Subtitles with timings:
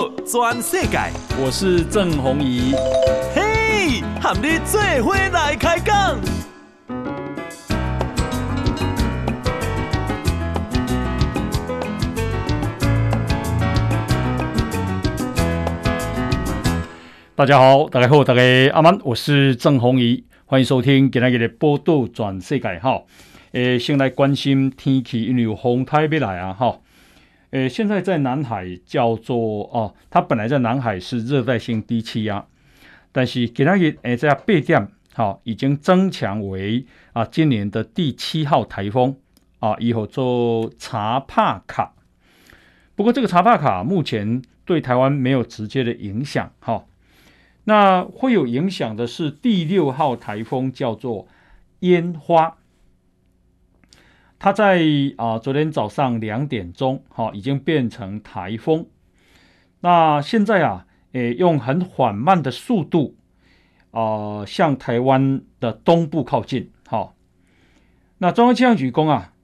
[0.00, 0.98] 道全世界，
[1.38, 2.72] 我是郑宏仪。
[3.34, 6.18] 嘿，和你做伙来开讲。
[17.36, 18.40] 大家好，大家好，大家
[18.72, 23.02] 阿曼，我是郑宏仪，欢迎收听今天的报道全世界哈。
[23.52, 26.78] 诶，先来关心天气，因为有风台要来啊哈。
[27.50, 32.46] 诶，现在在南海叫做哦，它本来在南海是热带性低气压，
[33.10, 39.16] 但是今天诶在八点好已经增强为啊今年的第七号台风
[39.58, 41.92] 啊，以后做查帕卡。
[42.94, 46.84] 不过这个查帕卡目前对台湾没有直接的影响哈，
[47.64, 51.26] 那会有影响的是第六号台风叫做
[51.80, 52.58] 烟花。
[54.42, 54.80] 它在
[55.18, 58.86] 啊，昨天早上两点钟，哈，已经变成台风。
[59.80, 63.16] 那现在啊，诶，用很缓慢的速度，
[63.90, 67.12] 啊，向台湾的东部靠近，哈。
[68.16, 69.34] 那中央气象局讲啊，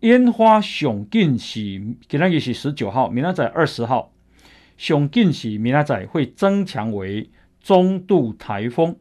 [0.00, 1.60] 烟花上近是
[2.08, 4.12] 今天也是十九号，明天在二十号，
[4.78, 7.28] 上近是明天在会增强为
[7.60, 8.96] 中度台风。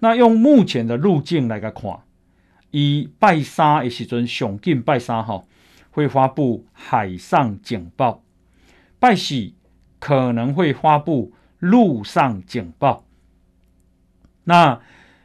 [0.00, 2.00] 那用目前的路径来个看。
[2.72, 5.44] 以拜三的时阵，上近拜三哈，
[5.90, 8.22] 会发布海上警报；
[8.98, 9.52] 拜四
[9.98, 13.04] 可能会发布陆上警报。
[14.44, 14.80] 那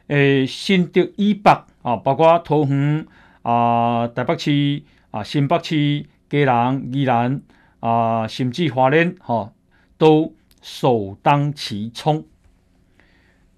[0.08, 3.06] 诶，新竹以北啊，包括桃园
[3.40, 7.40] 啊、台北市啊、新北市、基隆、宜兰
[7.80, 9.52] 啊，甚至花莲哈，
[9.96, 12.26] 都首当其冲。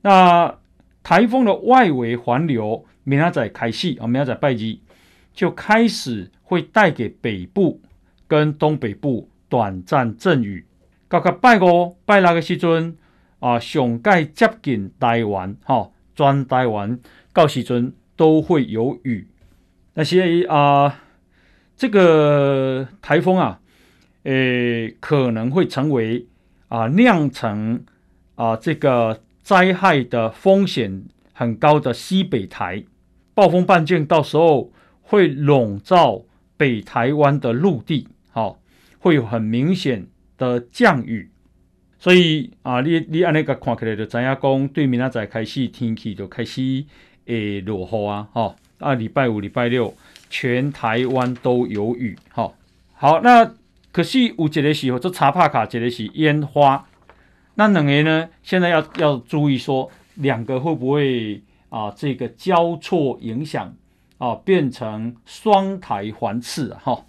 [0.02, 0.58] 那
[1.02, 2.86] 台风的外围环流。
[3.10, 4.78] 明仔载开始啊，明仔载拜二
[5.32, 7.80] 就开始会带给北部
[8.28, 10.64] 跟东北部短暂阵雨。
[11.08, 12.96] 到个拜五、拜六的时阵
[13.40, 17.00] 啊，上盖接近台湾，哈，全台湾
[17.32, 19.26] 到时阵都会有雨。
[19.94, 21.00] 那些啊，
[21.76, 23.60] 这个台风啊，
[24.22, 26.28] 诶、欸，可能会成为
[26.68, 27.84] 啊酿成
[28.36, 32.84] 啊这个灾害的风险很高的西北台。
[33.40, 34.70] 暴风半径到时候
[35.00, 36.20] 会笼罩
[36.58, 38.58] 北台湾的陆地，好，
[38.98, 40.06] 会有很明显
[40.36, 41.30] 的降雨，
[41.98, 46.84] 所以啊，你你按那个看起来就知影讲，对明仔载开始天气就开始
[47.24, 49.94] 诶落雨啊，哈，啊礼拜五、礼拜六
[50.28, 52.54] 全台湾都有雨，好，
[52.92, 53.54] 好，那
[53.90, 56.86] 可是有一个时候，这查帕卡这个是烟花，
[57.54, 61.40] 那两个呢，现在要要注意说，两个会不会？
[61.70, 63.74] 啊，这个交错影响
[64.18, 67.06] 啊，变成双台环刺哈。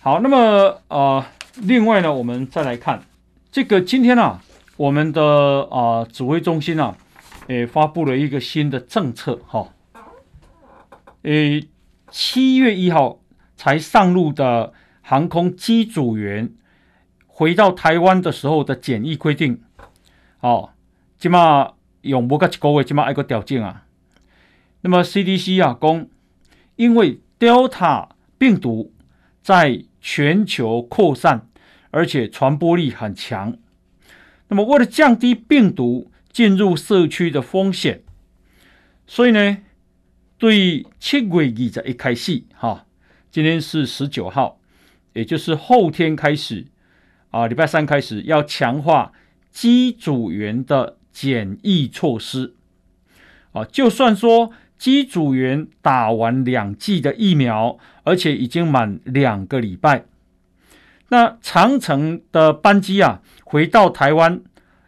[0.00, 1.24] 好，那么呃，
[1.62, 3.02] 另外呢，我们再来看
[3.52, 4.42] 这个今天啊，
[4.76, 6.96] 我们的啊指挥中心啊，
[7.48, 9.68] 诶发布了一个新的政策哈。
[11.22, 11.68] 诶，
[12.10, 13.20] 七月一号
[13.56, 16.54] 才上路的航空机组员
[17.26, 19.62] 回到台湾的时候的检疫规定，
[20.40, 20.70] 哦，
[21.18, 23.84] 起码用不个一个月，起码一个条件啊。
[24.80, 26.08] 那么 CDC 啊，公，
[26.76, 28.92] 因为 Delta 病毒
[29.42, 31.48] 在全球扩散，
[31.90, 33.56] 而且传播力很强。
[34.46, 38.02] 那么为了降低病毒进入社区的风险，
[39.04, 39.58] 所以呢，
[40.38, 42.86] 对七月二十一开始，哈，
[43.32, 44.60] 今天是十九号，
[45.12, 46.66] 也就是后天开始
[47.30, 49.12] 啊，礼拜三开始要强化
[49.50, 52.54] 机组员的检疫措施
[53.50, 54.52] 啊，就算说。
[54.78, 60.04] 机组员打完两剂的疫苗，而且已经满两个礼拜。
[61.08, 64.40] 那长城的班机啊，回到台湾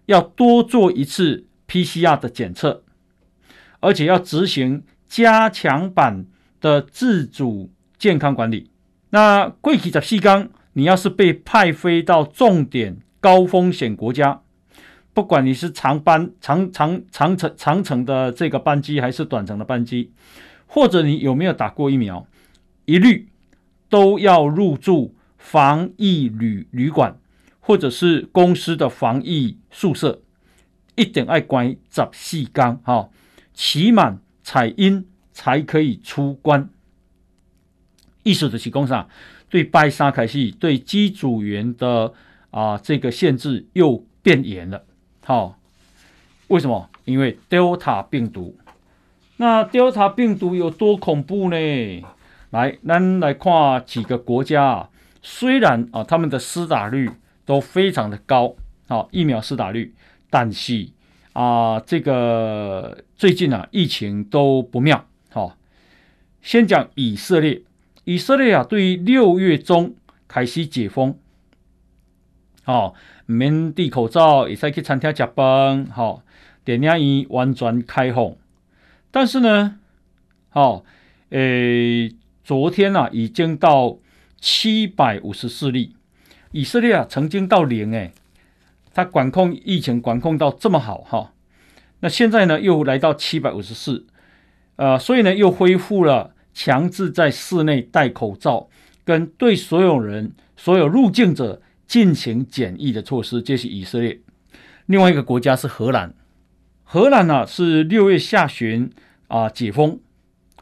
[0.07, 2.85] 要多做一次 PCR 的检测，
[3.81, 6.27] 而且要执行加强版
[6.61, 8.71] 的自主健康管理。
[9.11, 14.43] 那过去十四天，你要是被派飞到重点高风险国家。
[15.13, 20.13] 不管你是长班、长长长程、长程的这个班机，还是短程的班机，
[20.67, 22.27] 或者你有没有打过疫苗，
[22.85, 23.29] 一律
[23.89, 27.19] 都要入住防疫旅旅馆，
[27.59, 30.23] 或者是公司的防疫宿舍，
[30.95, 33.11] 一定要关十四天哈，
[33.53, 36.71] 期满采阴才可以出关。
[38.23, 39.09] 意思就是讲啥，
[39.49, 42.13] 对拜三开始，对机组员的
[42.51, 44.85] 啊这个限制又变严了。
[45.25, 45.59] 好，
[46.49, 46.89] 为什么？
[47.05, 48.57] 因为 Delta 病毒。
[49.37, 52.05] 那 Delta 病毒有多恐怖呢？
[52.51, 54.91] 来，咱来看几个国家啊。
[55.23, 57.11] 虽然啊，他们的施打率
[57.45, 58.55] 都非常的高，
[58.89, 59.95] 好，疫苗施打率，
[60.31, 60.89] 但是
[61.33, 65.57] 啊，这个最近啊，疫情都不妙，好，
[66.43, 67.63] 先讲以色列，
[68.05, 69.95] 以色列啊，对于六月中
[70.27, 71.17] 开始解封，
[72.65, 72.95] 好，
[73.31, 76.25] 唔免戴口罩，也使去餐厅吃饭，好，
[76.65, 78.35] 电影院完全开放，
[79.13, 79.77] 但是呢，
[80.49, 80.85] 好，
[81.29, 82.13] 诶，
[82.43, 83.99] 昨天啊，已经到
[84.41, 85.95] 七百五十四例。
[86.51, 88.11] 以色列啊，曾经到零诶，
[88.93, 91.33] 他管控疫情管控到这么好哈，
[92.01, 94.05] 那现在呢又来到七百五十四，
[94.75, 98.69] 呃，所以呢又恢复了强制在室内戴口罩，
[99.05, 103.43] 跟对所有人、所有入境者进行检疫的措施。
[103.43, 104.21] 这是以色列。
[104.87, 106.15] 另外一个国家是荷兰，
[106.85, 108.93] 荷兰呢、啊、是六月下旬
[109.27, 109.99] 啊解封，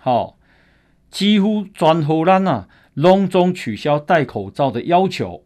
[0.00, 0.38] 好，
[1.10, 5.44] 几乎全荷兰啊隆重取消戴口罩的要求。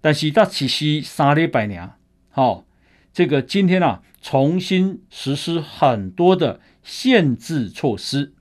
[0.00, 1.92] 但是它只是三礼拜年，
[2.30, 2.64] 好，
[3.12, 8.34] 这个今天啊，重新实施很多的限制措施，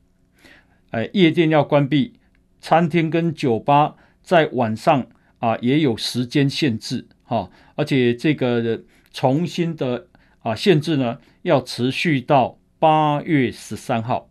[0.90, 2.20] 哎，夜店要关闭，
[2.60, 3.94] 餐厅跟酒吧
[4.24, 5.06] 在晚上
[5.40, 10.08] 啊也有时间限制，哈，而且这个重新的
[10.40, 14.28] 啊限制呢，要持续到八月十三号。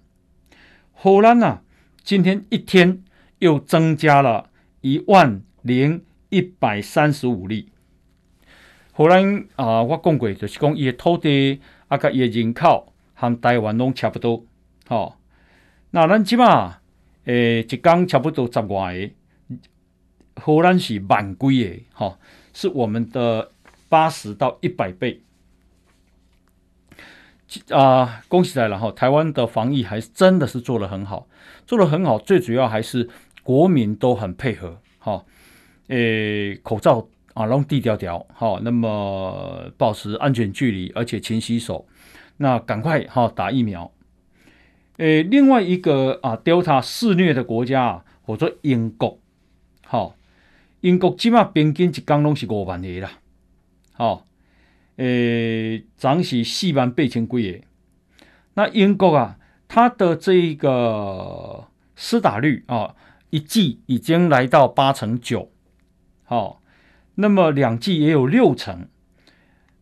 [0.93, 1.61] 荷兰呢，
[2.03, 3.03] 今天一天
[3.39, 6.05] 又增加了一万零。
[6.31, 7.69] 一百三十五例。
[8.91, 14.45] 荷兰啊，我讲过，就是讲伊的土地啊，甲伊的人口和台湾拢差不多。
[14.89, 15.15] 哦，
[15.93, 16.79] 那咱即马
[17.27, 19.11] 诶，一共差不多十外个，
[20.37, 22.19] 荷兰是万几个，哈、
[22.53, 23.51] 是我们的
[23.89, 25.21] 八十到一百倍。
[27.69, 28.91] 啊，恭喜来了哈！
[28.91, 31.29] 台湾的防疫还真的是做得很好，
[31.67, 32.19] 做得很好。
[32.19, 33.09] 最主要还是
[33.45, 35.25] 国民都很配合，哈、哦。
[35.89, 41.87] 诶，口罩啊，弄低调调，好，那么保持安全距离，而且勤洗手。
[42.39, 43.93] 那赶快哈打疫苗。
[44.97, 49.19] 诶，另外一个啊，Delta 肆虐的国家啊，或者英国，
[49.85, 50.17] 好，
[50.85, 53.11] 英国起码平均一天拢是五万个啦，
[53.95, 54.27] 好，
[54.97, 57.61] 诶，涨是四万八千几个。
[58.53, 62.95] 那英国啊，它的这个施打率啊，
[63.31, 65.51] 一季已经来到八成九。
[66.25, 66.61] 好，
[67.15, 68.87] 那么两季也有六成，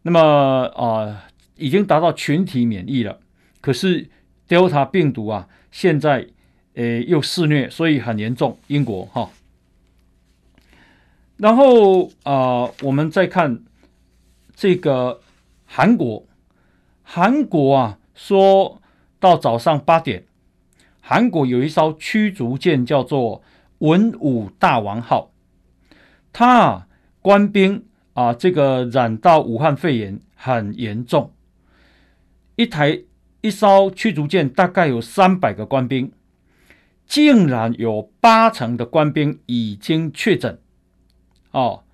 [0.02, 1.20] 那么啊、呃，
[1.56, 3.18] 已经达到群体免疫了。
[3.60, 4.08] 可是
[4.48, 6.28] Delta 病毒啊，现在
[6.74, 8.56] 诶又肆虐，所以很严重。
[8.68, 9.28] 英国哈，
[11.42, 13.64] 然后啊、我们再看
[14.54, 15.20] 这个
[15.64, 16.24] 韩国，
[17.02, 18.80] 韩国啊，说
[19.18, 20.24] 到早上八点，
[21.00, 23.42] 韩国有一艘驱逐舰叫做
[23.78, 25.32] 文武大王号。
[26.32, 26.86] 他啊，
[27.20, 31.32] 官兵啊，这个染到武汉肺炎很严重。
[32.54, 33.00] 一台
[33.40, 36.12] 一艘驱逐舰大概有三百个官兵，
[37.04, 40.60] 竟然有八成的官兵已经确诊。
[41.52, 41.84] 哦，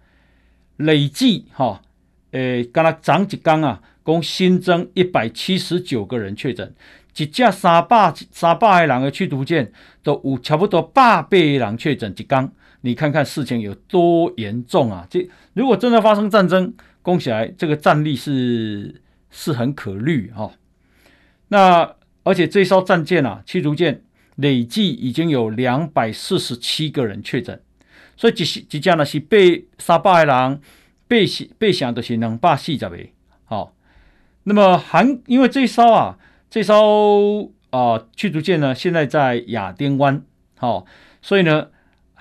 [0.76, 1.82] 累计哈，
[2.30, 6.74] 诶，刚才涨几缸啊，共新增一百七十九个人确诊。
[7.16, 9.72] 一架三百三百个人的驱逐舰
[10.04, 12.52] 都有差不多八百人确诊几缸。
[12.82, 15.04] 你看看事情有多严重啊！
[15.10, 20.52] 这如果真的发生战争，攻起来这个战力是是很可虑哈、哦。
[21.48, 21.92] 那
[22.22, 24.00] 而且这艘战舰啊，驱逐舰
[24.36, 27.60] 累计已经有两百四十七个人确诊，
[28.18, 30.60] 所以这是这架呢是被三百个人
[31.06, 31.24] 被
[31.56, 32.98] 被想的是两百四十个。
[33.46, 33.72] 好，
[34.42, 36.18] 那么韩因为这艘啊
[36.50, 40.22] 这艘啊驱逐舰呢现在在亚丁湾，
[40.56, 40.86] 好、哦，
[41.22, 41.68] 所以呢。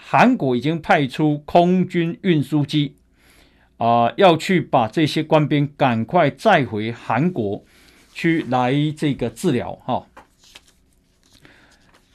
[0.09, 2.95] 韩国已经派出空军运输机，
[3.75, 7.65] 啊、要去把这些官兵赶快载回韩国
[8.13, 9.73] 去来这个治疗。
[9.83, 10.05] 哈、哦，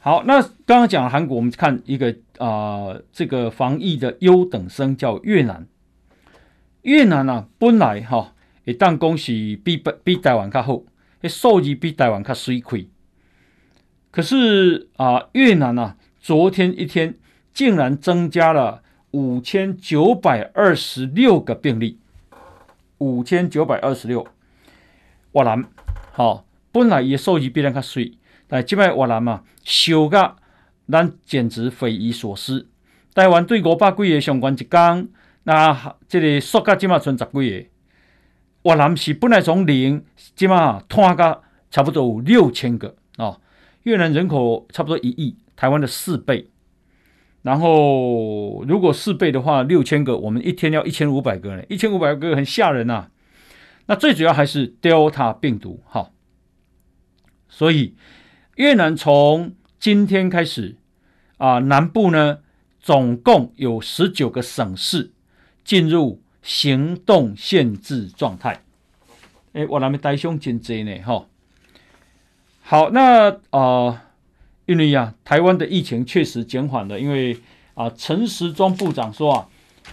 [0.01, 5.67] 好，那刚刚讲韩国，我们看一个啊、这个防疫的优等生叫越南。
[6.83, 8.35] 越南啊，本来哈，
[8.65, 10.83] 一旦恭喜比比台湾较好，
[11.21, 12.89] 诶数字比台湾较水亏。
[14.11, 17.17] 可是啊、越南啊，昨天一天。
[17.55, 21.99] 竟然增加了五千九百二十六个病例，
[22.97, 24.27] 五千九百二十六。
[25.33, 25.63] 越南
[26.13, 28.17] 好，本来也数字比咱较水，
[28.49, 30.37] 但这摆越南嘛，小个
[30.93, 32.69] 咱简直匪夷所思。
[33.15, 35.09] 台湾对五百几个相关一讲，
[35.43, 40.05] 那这个数个这摆存十几个，越南是本来从零，
[40.37, 43.41] 起码拖个差不多有六千个哦。
[43.83, 46.49] 越南人口差不多一亿，台湾的四倍。
[47.43, 53.11] 然后如果四倍的话，六千个，我们一天要一千五百个呢，一千五百个很吓人呐、啊。
[53.87, 56.11] 那最主要还是 Delta 病毒，哈。
[57.49, 57.97] 所以
[58.55, 60.77] 越南从今天开始
[61.43, 62.39] 啊，南部呢
[62.79, 65.11] 总共有十九个省市
[65.65, 68.63] 进入行动限制状态。
[69.53, 71.27] 哎，我那边带兄进这呢，哈。
[72.63, 73.39] 好，那啊。
[73.51, 74.01] 呃
[74.65, 76.99] 因为呀，台湾的疫情确实减缓了。
[76.99, 77.37] 因为
[77.75, 79.49] 啊，陈时中部长说啊，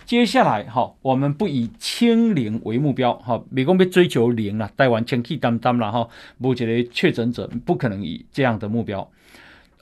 [0.05, 9.11] 接下来哈，我们不以清零为目标哈，美国别追求零了，台湾千气担担了哈，目前的确诊者不可能以这样的目标，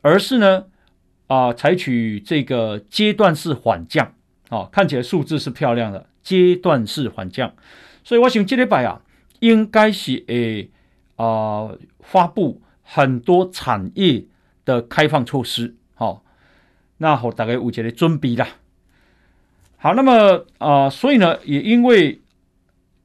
[0.02, 0.64] 而是呢
[1.28, 4.14] 啊，采取这个阶段式缓降
[4.50, 7.54] 啊，看起来数字是漂亮的，阶段式缓降。
[8.04, 9.02] 所以我想这礼拜啊，
[9.40, 10.70] 应该是诶
[11.16, 11.70] 啊
[12.00, 14.26] 发布很多产业。
[14.68, 16.26] 的开放措施，好，
[16.98, 18.46] 那好，大概有这个准备啦。
[19.78, 22.20] 好，那么啊、呃，所以呢，也因为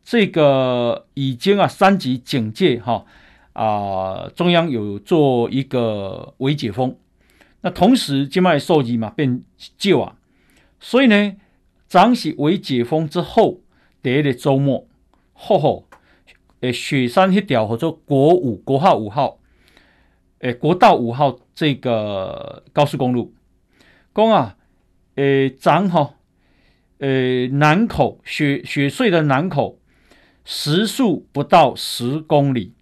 [0.03, 3.05] 这个已经啊三级警戒哈
[3.53, 6.97] 啊、中央有做一个微解封，
[7.63, 9.43] 那同时境外收集嘛变
[9.79, 10.17] 旧啊，
[10.79, 11.37] 所以呢，
[11.89, 13.61] 涨息微解封之后，
[14.03, 14.87] 第一个周末，
[15.33, 15.89] 吼吼，
[16.61, 19.39] 诶，雪山一条或者国五国号五号。
[20.41, 23.33] 诶，国道五号这个高速公路，
[24.13, 24.57] 公啊，
[25.15, 26.17] 诶，涨哈，
[26.99, 29.79] 诶，南口雪雪隧的南口，
[30.45, 32.73] 时速不到十公里，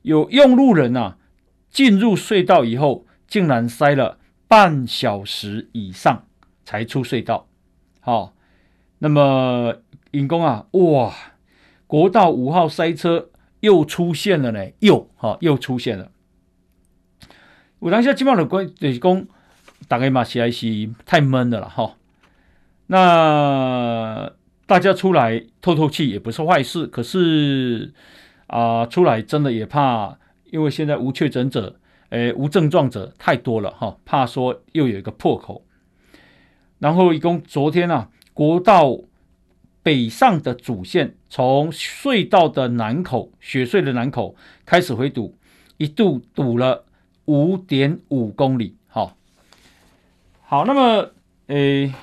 [0.00, 1.18] 有用路人啊，
[1.68, 6.26] 进入隧道以后，竟然塞了半小时以上
[6.66, 7.48] 才出隧道，
[8.00, 8.34] 好，
[8.98, 9.76] 那么
[10.10, 11.14] 尹工啊，哇，
[11.86, 16.10] 国道五号塞车又出现了呢，又哈，又出现了。
[17.78, 19.26] 我当下基本上的关就是讲，
[19.88, 21.96] 大概嘛实在是太闷了啦哈。
[22.88, 24.30] 那
[24.66, 27.94] 大家出来透透气也不是坏事，可是
[28.46, 30.18] 啊、出来真的也怕，
[30.50, 31.80] 因为现在无确诊者、
[32.12, 35.64] 诶无症状者太多了哈，怕说又有一个破口。
[36.78, 38.98] 然后一共昨天啊，国道
[39.82, 45.36] 北上的主线从隧道的南口雪隧的南口开始回堵，
[45.76, 46.84] 一度堵了。
[47.26, 49.16] 五点五公里，好，
[50.40, 51.12] 好，那么，
[51.46, 51.94] 诶，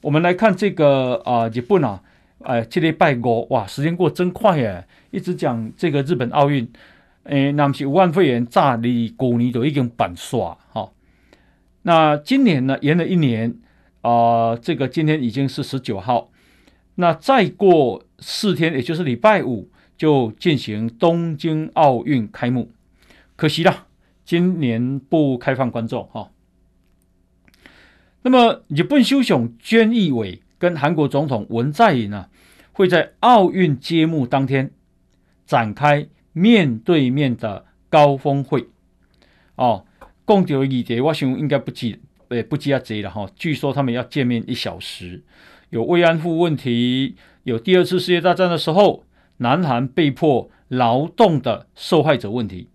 [0.00, 2.00] 我们来看这个啊，日本啊，
[2.44, 4.86] 哎，这里拜国，哇，时间过真快耶！
[5.10, 6.72] 一直讲这个日本奥运，
[7.28, 10.90] 诶，那么是武汉肺炎炸离古尼都已经板刷，哈。
[11.82, 13.58] 那今年呢，延了一年，
[14.02, 16.30] 啊，这个今天已经是十九号，
[16.96, 22.72] 那再过四天，也就是礼拜五就进行东京奥运开幕，
[23.36, 23.86] 可惜了。
[24.24, 26.30] 今年不开放观众哈。
[28.22, 32.26] 那么日本首相菅义伟跟韩国总统文在寅呢，
[32.72, 34.72] 会在奥运揭幕当天
[35.46, 38.68] 展开面对面的高峰会。
[39.54, 39.86] 哦，
[40.26, 43.26] 共有议题，我想应该不记，呃，不记啊这了哈。
[43.34, 45.24] 据说他们要见面一小时，
[45.70, 49.04] 有慰安妇问题，有第二次世界大战的时候
[49.38, 52.68] 南韩被迫劳动的受害者问题。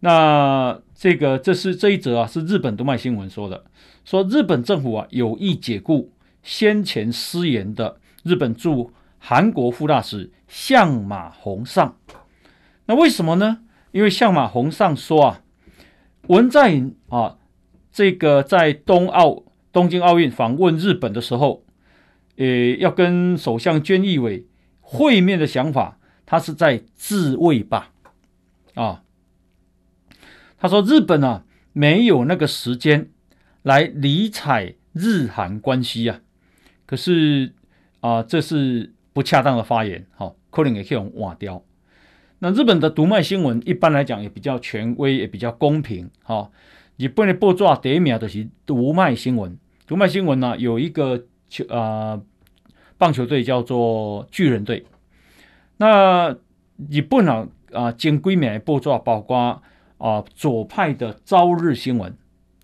[0.00, 3.66] 那这个这是这一则啊，是日本读卖新闻说的，
[4.06, 6.10] 说日本政府啊有意解雇
[6.42, 11.94] 先前失言的日本驻韩国副大使相马宏尚。
[12.86, 13.60] 那为什么呢？
[13.92, 15.42] 因为相马宏上说啊，
[16.28, 17.38] 文在寅啊，
[17.92, 21.64] 这个在东奥东京奥运访问日本的时候，
[22.36, 22.46] 呃，
[22.78, 24.46] 要跟首相菅义伟
[24.80, 27.92] 会面的想法，他是在自卫吧？
[28.74, 29.02] 啊。
[30.58, 33.10] 他说：“日本啊，没有那个时间
[33.62, 36.20] 来理睬日韩关系啊。
[36.86, 37.52] 可是
[38.00, 41.62] 啊，这是不恰当的发言，好、哦，可能也可以用瓦掉。
[42.38, 46.10] 那日本的读卖新闻一般来讲也比较权威，也比较公平。
[46.22, 46.50] 哈、哦，
[46.96, 49.58] 日本的报纸第一名就是读卖新闻。
[49.86, 52.20] 读卖新闻呢，有一个球啊、
[52.98, 54.84] 棒球队叫做巨人队。
[55.78, 56.36] 那
[56.90, 59.62] 日本啊啊前几名的报纸包括。”
[59.98, 62.14] 啊，左派的朝日新闻，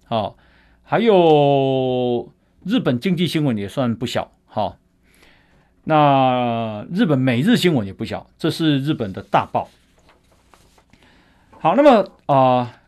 [0.04, 0.34] 好、啊，
[0.82, 2.30] 还有
[2.62, 4.30] 日本经济新闻也算不小，
[5.84, 9.68] 那日本每日新闻也不小，这是日本的大报。
[11.58, 12.80] 好，那么啊，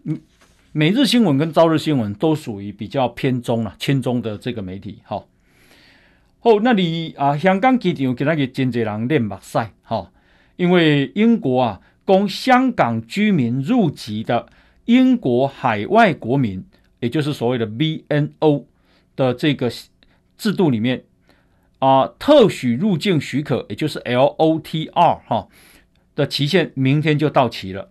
[0.72, 5.24] 每日新闻跟朝日新闻都属于比较偏中啊、偏中的这个媒体，好、啊。
[6.42, 10.10] 哦，那里啊，香港机场给那个真济人练目屎，好、啊，
[10.56, 11.80] 因为英国啊。
[12.06, 14.46] 供香港居民入籍的
[14.84, 16.62] 英国海外国民，
[17.00, 18.64] 也就是所谓的 BNO
[19.16, 19.72] 的这个
[20.36, 21.02] 制度里面
[21.84, 25.48] 啊，特许入境许可，也就是 LOTR 哈
[26.14, 27.90] 的期限明天就到期了。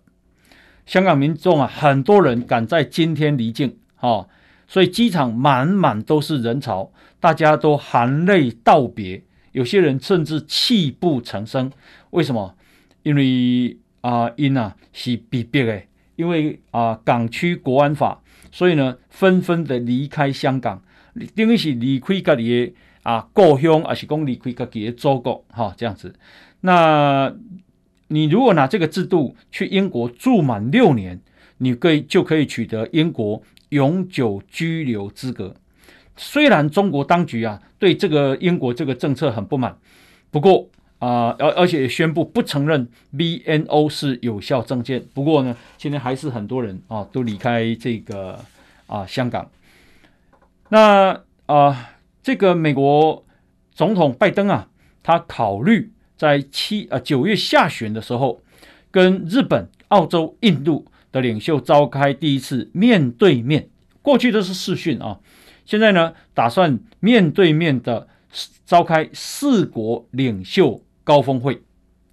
[0.84, 4.26] 香港民众啊，很多人赶在今天离境，哈，
[4.66, 9.22] 所以机场满满都是人潮，大家都含泪道别，
[9.52, 11.70] 有些人甚至泣不成声。
[12.10, 12.56] 为什么？
[13.04, 15.82] 因为啊，因啊是被逼的，
[16.16, 18.20] 因为啊港区国安法，
[18.50, 20.82] 所以呢纷纷的离开香港，
[21.36, 22.74] 等于是离开家里
[23.04, 26.12] 啊故乡，还是讲离开家己的祖国，哈，这样子。
[26.62, 27.32] 那
[28.08, 31.20] 你如果拿这个制度去英国住满六年，
[31.58, 35.54] 你可以就可以取得英国永久居留资格。
[36.16, 39.78] 虽然中国当局啊对这个英国这个政策很不满，
[40.32, 40.68] 不过。
[41.00, 45.04] 啊，而而且也宣布不承认 BNO 是有效证件。
[45.12, 48.38] 不过呢，现在还是很多人啊都离开这个
[48.86, 49.50] 啊香港。
[50.70, 51.90] 那啊，
[52.24, 53.26] 这个美国
[53.70, 54.70] 总统拜登啊，
[55.02, 58.40] 他考虑在七啊九月下旬的时候，
[58.90, 63.68] 跟日本、澳洲、印度的领袖召开第一次面对面。
[64.00, 65.20] 过去都是视讯啊，
[65.66, 68.08] 现在呢，打算面对面的
[68.64, 70.80] 召开四国领袖。
[71.04, 71.60] 高峰会，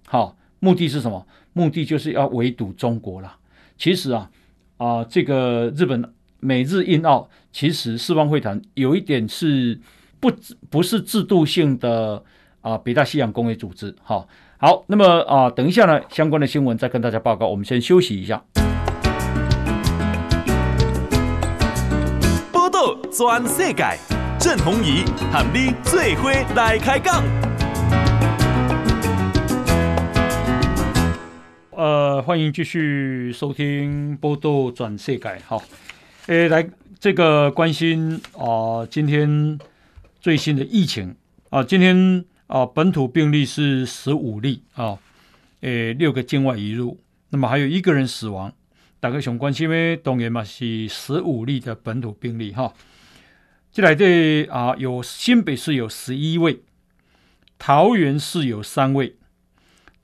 [0.06, 1.26] 好，目的是什么？
[1.54, 3.38] 目的就是要围堵中国了。
[3.78, 4.30] 其实啊，
[4.76, 9.80] 啊、呃，这个日本美日印澳，其实四方会谈有一点是
[10.22, 10.32] 不
[10.70, 12.22] 不是制度性的
[12.60, 13.92] 啊、呃，北大西洋公约组织。
[14.04, 17.48] 好，好，那么啊、呃，等一下呢，相关的新闻再跟大家报告。
[17.48, 18.40] 我们先休息一下。
[22.52, 23.98] 报道全世界，
[24.38, 25.02] 郑弘仪
[25.32, 27.20] 喊你最伙来开讲。
[31.72, 35.60] 呃，欢迎继续收听《报道转世界》哈，
[36.28, 36.64] 诶，来
[37.00, 38.46] 这个关心啊、
[38.86, 39.58] 呃，今天
[40.22, 41.16] 最新的疫情
[41.50, 44.96] 啊、今天啊、本土病例是十五例啊，
[45.62, 48.52] 诶，六个境外移入，那么还有一个人死亡。
[49.00, 52.72] 大家想关心的当然嘛是十五例的本土病例哈。
[53.72, 56.62] 进来的啊，有新北市有十一位，
[57.58, 59.16] 桃园市有三位。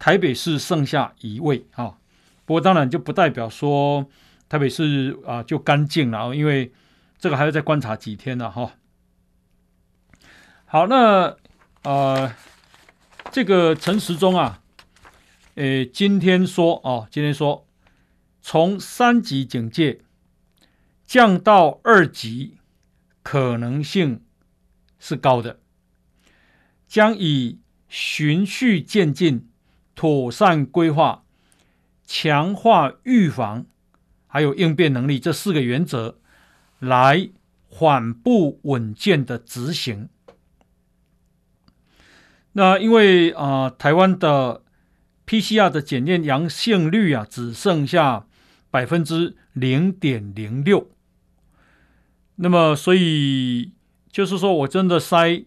[0.00, 1.96] 台北市剩下一位啊，
[2.44, 4.04] 不过当然就不代表说
[4.48, 6.72] 台北市啊就干净了，因为
[7.20, 8.72] 这个还要再观察几天呢哈。
[10.70, 11.34] 好，那
[11.82, 12.30] 呃，
[13.32, 14.62] 这个陈时中啊，
[15.54, 17.66] 诶，今天说哦，今天说
[18.42, 20.02] 从三级警戒
[21.06, 22.58] 降到二级
[23.22, 24.22] 可能性
[24.98, 25.58] 是高的，
[26.86, 29.48] 将以循序渐进。
[29.94, 31.24] 妥善规划、
[32.04, 33.66] 强化预防，
[34.28, 36.20] 还有应变能力这四个原则，
[36.78, 37.30] 来
[37.66, 40.08] 缓步稳健的执行。
[42.58, 44.62] 那因为啊、台湾的
[45.28, 48.26] PCR 的检验阳性率啊，只剩下
[48.68, 50.90] 百分之零点零六。
[52.34, 53.70] 那么，所以
[54.10, 55.44] 就是说我真的筛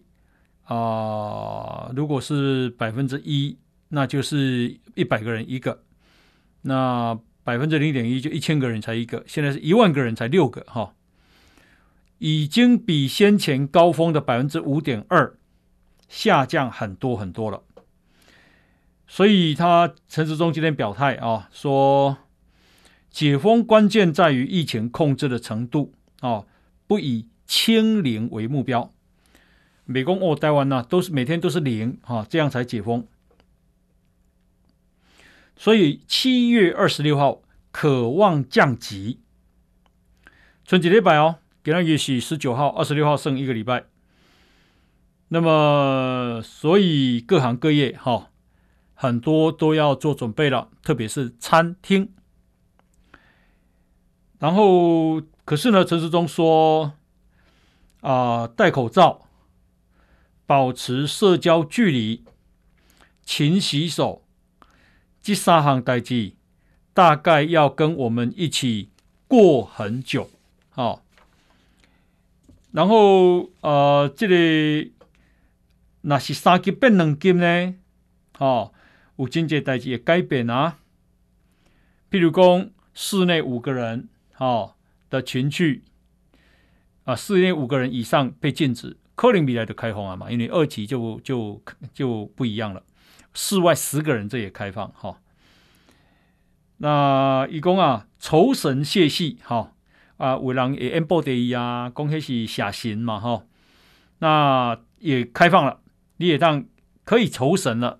[0.64, 3.58] 啊、如果是百分之一。
[3.94, 5.82] 那就是一百个人一个，
[6.62, 10.94] 那百分之零点一就一千个人才一个，现在是一万个人才六个哈，
[12.16, 15.36] 已经比先前高峰的百分之五点二
[16.12, 17.62] 下降很多很多了。
[19.06, 22.18] 所以他陈时中今天表态啊，说
[23.10, 26.44] 解封关键在于疫情控制的程度啊，
[26.86, 28.92] 不以清零为目标。
[29.86, 33.06] 美工哦，台湾呢都是每天都是零哈，这样才解封。
[35.56, 39.20] 所以七月二十六号可望降级，
[40.64, 43.91] 春节礼拜哦，给他也许十九号、二十六号剩一个礼拜。
[45.34, 48.26] 那么，所以各行各业哈、哦，
[48.92, 52.12] 很多都要做准备了，特别是餐厅。
[54.38, 56.92] 然后，可是呢，陈时中说
[58.02, 59.22] 啊、戴口罩，
[60.44, 62.24] 保持社交距离，
[63.24, 64.26] 勤洗手。
[65.22, 66.34] 这三行代志
[66.92, 68.90] 大概要跟我们一起
[69.26, 70.28] 过很久，
[70.68, 71.00] 好、
[72.72, 74.92] 然后呃，这里、
[76.02, 77.74] 那是三级变两级呢，
[78.38, 78.72] 哦，
[79.16, 80.78] 有经济代志也改变啊。
[82.10, 84.74] 譬如讲，室内五个人，哦
[85.08, 85.84] 的群聚，
[87.04, 91.62] 啊，室内五个人以上被禁止，可能未来的开放了嘛，因为二级就就
[91.94, 92.82] 就不一样了。
[93.34, 95.18] 室外十个人，这也开放哈。
[96.78, 99.72] 那一共啊，酬神谢戏哈
[100.16, 103.44] 啊，有人也演报第一啊，讲那是写神嘛，哈，
[104.18, 105.80] 那也开放了，
[106.22, 106.64] 你也当
[107.02, 107.98] 可以酬神了，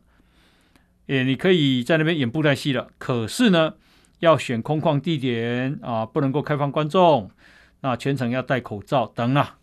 [1.07, 2.89] 也你可以在那边演布袋戏了。
[2.99, 3.75] 可是呢，
[4.21, 7.33] 要选空旷地点啊，不能够开放观众，
[7.81, 9.59] 那全程要戴口罩等啊。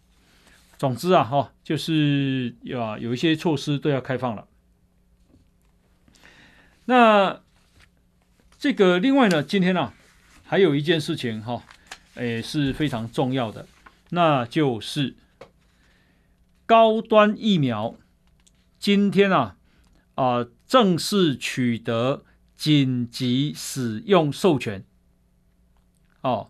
[0.78, 4.45] 总之啊，哈，就是啊，有一些措施都要开放了。
[6.84, 7.39] 那
[8.58, 9.93] 这个另外呢，今天呢、啊，
[10.43, 11.63] 还有一件事情哈。
[12.15, 13.65] 诶，是非常重要的，
[14.10, 15.15] 那就是
[16.65, 17.95] 高端疫苗
[18.80, 19.58] 今天啊
[20.15, 22.24] 啊、正式取得
[22.56, 24.84] 紧急使用授权，
[26.22, 26.50] 哦，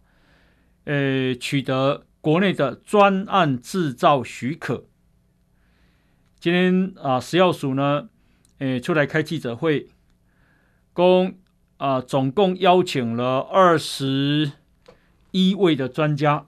[0.86, 4.86] 呃，取得国内的专案制造许可。
[6.40, 8.10] 今天啊，食药署呢，
[8.60, 9.90] 诶，出来开记者会，
[10.94, 11.38] 共
[11.78, 14.54] 啊总共邀请了二十。
[15.32, 16.48] 一位的专家，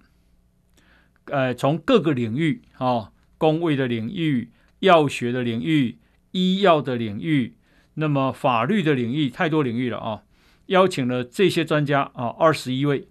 [1.26, 5.98] 呃，从各个领域啊，公卫的领域、药学的领域、
[6.30, 7.56] 医药的领域，
[7.96, 10.24] 那么法律的领域，太多领域了啊！
[10.68, 13.08] 邀请了这些专家啊，二十一位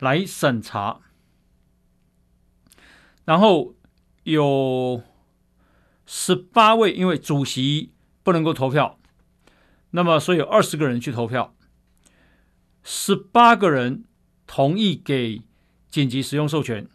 [0.00, 1.00] 来审查，
[3.24, 3.74] 然后
[4.24, 5.02] 有
[6.04, 8.98] 十八位，因为主席不能够投票，
[9.92, 11.54] 那么所以有二十个人去投票，
[12.82, 14.04] 十八个人。
[14.50, 15.42] 同意给
[15.90, 16.88] 紧急使用授权，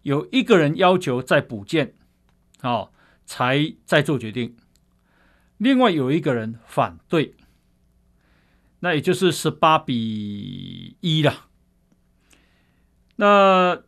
[0.00, 1.94] 有一个人要求再补件，
[2.62, 2.90] 哦，
[3.24, 4.56] 才再做决定。
[5.56, 7.34] 另外有一个人反对，
[8.80, 11.48] 那也就是十八比一了。
[13.16, 13.82] 那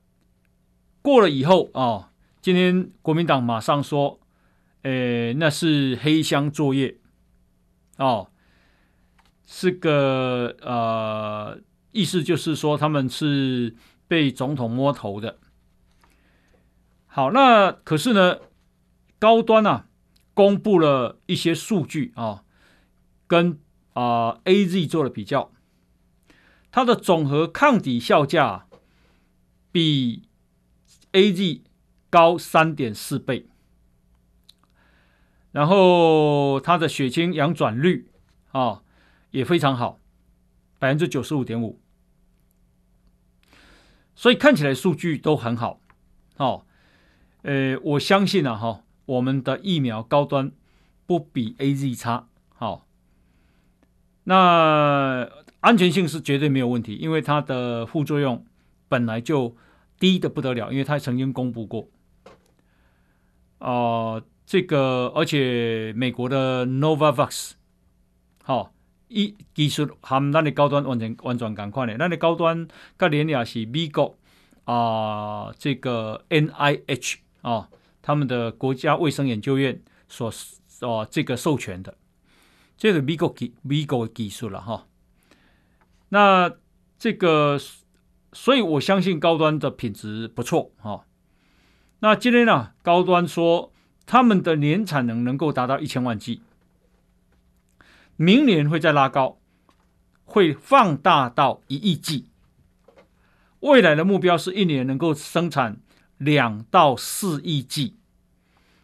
[1.03, 4.21] 过了以后啊，今天国民党马上说，
[4.83, 6.97] 诶，那是黑箱作业，
[7.97, 8.31] 哦，
[9.47, 11.61] 是个呃。
[11.93, 13.75] 意思就是说，他们是
[14.07, 15.39] 被总统摸头的。
[17.09, 18.39] 好，那可是呢，
[19.21, 19.87] 高端啊，
[20.35, 22.43] 公布了一些数据啊，
[23.29, 23.61] 跟
[23.93, 25.53] 啊 AZ 做了比较，
[26.73, 28.67] 它的总和抗体效价
[29.71, 30.23] 比
[31.13, 31.61] AZ
[32.09, 33.47] 高三点四倍，
[35.53, 38.11] 然后它的血清阳转率
[38.51, 38.83] 啊
[39.31, 40.01] 也非常好。
[40.79, 41.79] 百分之九十五点五，
[44.15, 45.79] 所以看起来数据都很好，
[46.39, 46.65] 哦，
[47.43, 50.53] 呃，我相信啊，哈，我们的疫苗高端
[51.07, 52.87] 不比 AZ 差，好，
[54.25, 55.29] 那
[55.61, 58.45] 安全性是绝对没有问题，因为它的副作用
[58.89, 59.57] 本来就
[59.99, 61.89] 低的不得了，因为它曾经公布过，
[63.59, 67.53] 啊，这个而且美国的 Novavax，
[68.43, 68.73] 好。
[69.13, 74.17] 一技术含咱的高端完全完全同款的，咱的高端甲联亚是美国
[74.63, 77.69] 啊、呃，这个 NIH 啊、哦，
[78.03, 80.33] 他们的国家卫生研究院所
[80.81, 81.97] 哦这个授权的，
[82.77, 84.87] 这个美国技美国技术了哈、
[86.09, 86.53] 那
[86.99, 87.59] 这个，
[88.33, 91.05] 所以我相信高端的品质不错哈、
[92.01, 93.73] 那今天呢，高端说
[94.07, 96.43] 他们的年产能能够达到一千万剂。
[98.17, 99.39] 明年会再拉高，
[100.25, 102.27] 会放大到一亿剂。
[103.61, 105.81] 未来的目标是一年能够生产
[106.21, 107.97] 两到四亿剂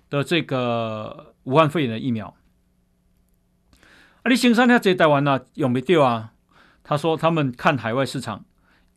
[0.08, 2.34] 的这个武汉肺炎的疫苗。
[4.22, 6.32] 啊，你生产那这台湾呢，有没有啊？
[6.82, 8.46] 他说他们看海外市场，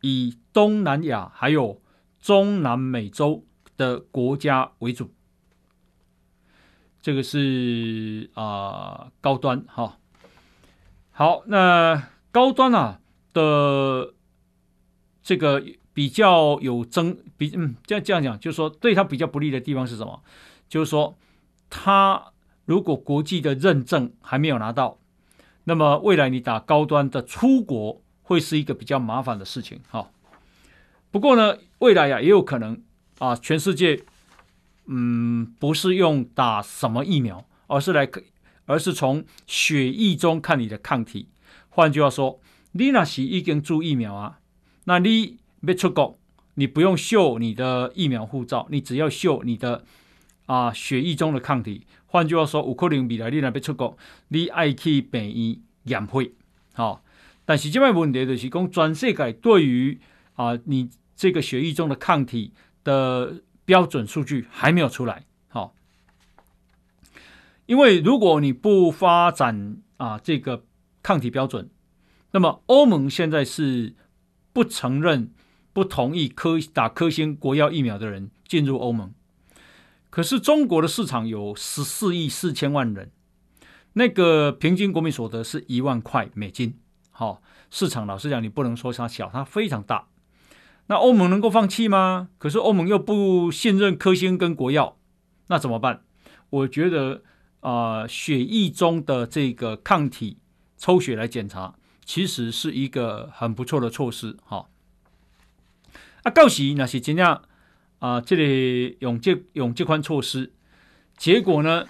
[0.00, 1.82] 以东南亚还有
[2.18, 3.44] 中南美洲
[3.76, 5.12] 的国家为主。
[7.02, 9.98] 这个是啊、高端哈。
[11.10, 13.00] 好，那高端啊
[13.34, 14.14] 的
[15.22, 15.62] 这个
[16.00, 20.22] 比较有争比，嗯，这样这样讲，就是说对他比较不利的地方是什么？
[20.66, 21.14] 就是说，
[21.68, 22.32] 他
[22.64, 24.96] 如果国际的认证还没有拿到，
[25.64, 29.78] 那么未来你打高端的出国会是一个比较麻烦的事情。
[29.90, 30.10] 哈，
[31.10, 32.82] 不过呢，未来呀、啊、也有可能
[33.18, 34.02] 啊，全世界
[34.86, 38.08] 嗯不是用打什么疫苗，而是来。
[38.64, 41.28] 而是从血液中看你的抗体。
[41.68, 42.40] 换句话说，
[42.72, 44.38] 你那是已经注疫苗啊，
[44.84, 46.18] 那你没出国，
[46.54, 49.84] 你不用秀你的疫苗护照，你只要秀你的
[50.46, 51.86] 啊血液中的抗体。
[52.06, 53.96] 换句话说，有可能未来你那边出国，
[54.28, 56.32] 你爱去病院验血。
[56.72, 57.04] 好，
[57.44, 60.00] 但是这边问题就是讲，全世界对于
[60.34, 65.24] 啊你这个血液中的抗体的标准数据还没有出来。
[67.66, 70.64] 因为如果你不发展啊这个
[71.04, 71.70] 抗体标准，
[72.32, 73.94] 那么欧盟现在是
[74.52, 75.30] 不承认
[75.72, 79.12] 不同意科打科兴国药疫苗的人进入欧盟。
[80.10, 83.10] 可是中国的市场有十四亿四千万人，
[83.92, 86.74] 那个平均国民所得是一万块美金。
[87.10, 90.08] 好、市场老实讲，你不能说它小，它非常大。
[90.86, 92.30] 那欧盟能够放弃吗？
[92.38, 94.96] 可是欧盟又不信任科兴跟国药，
[95.46, 96.02] 那怎么办？
[96.50, 97.22] 我觉得
[97.60, 100.38] 啊、血液中的这个抗体
[100.76, 104.36] 抽血来检查，其实是一个很不错的措施。
[104.42, 104.66] 哈、哦，
[106.22, 107.42] 啊，到时那是怎样？
[107.98, 110.50] 啊，这里用这用这款措施，
[111.18, 111.86] 结果呢，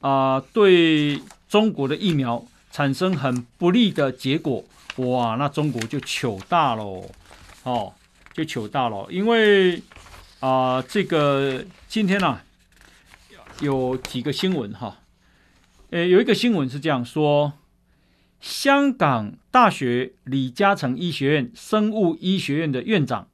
[0.00, 4.64] 啊，对中国的疫苗产生很不利的结果，
[4.96, 7.08] 哇，那中国就糗大了，
[7.62, 7.94] 哦，
[8.32, 9.80] 就糗大了，因为
[10.40, 12.44] 啊，这个今天啊，
[13.60, 14.98] 有几个新闻哈，
[15.90, 17.52] 呃，有一个新闻是这样说，
[18.40, 23.28] 香港大学李嘉诚医学院生物医学院的院长，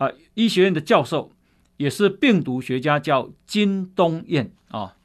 [0.00, 1.30] 啊，医学院的教授。
[1.76, 4.98] 也是病毒学家，叫金东彦啊。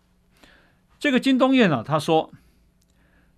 [1.00, 2.34] 这个金东彦啊，他说，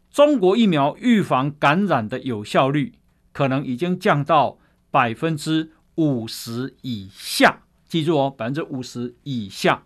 [0.10, 2.96] 中国疫苗预防感染的有效率
[3.32, 4.58] 可能已经降到
[4.90, 7.62] 百分之五十以下。
[7.88, 9.84] 记住哦，百分之五十以下。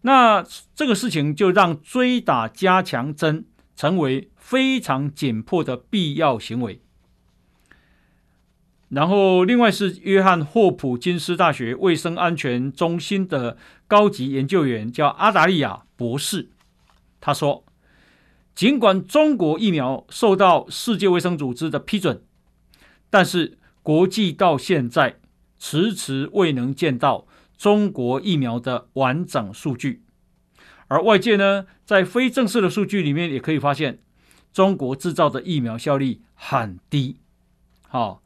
[0.00, 3.44] 那这个事情就让追打加强针
[3.76, 6.80] 成为非常紧迫的必要行为。
[8.94, 13.56] 然后，另外是约翰霍普金斯大学卫生安全中心的
[13.88, 16.50] 高级研究员，叫阿达利亚博士。
[17.20, 17.64] 他说
[18.54, 22.22] ：“尽管中国疫苗受到世界卫生组织的批准，
[23.10, 25.18] 但是国际到现在
[25.58, 27.26] 迟迟未能见到
[27.56, 30.04] 中国疫苗的完整数据。
[30.86, 33.98] 而外界呢，在非正式的数据里面也可以发现，
[34.52, 37.16] 中国制造的疫苗效力很低。”
[37.88, 38.23] 好。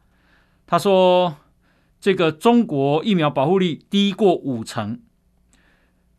[0.71, 1.39] 他说
[1.99, 5.01] ：“这个中国疫苗保护力低过五成，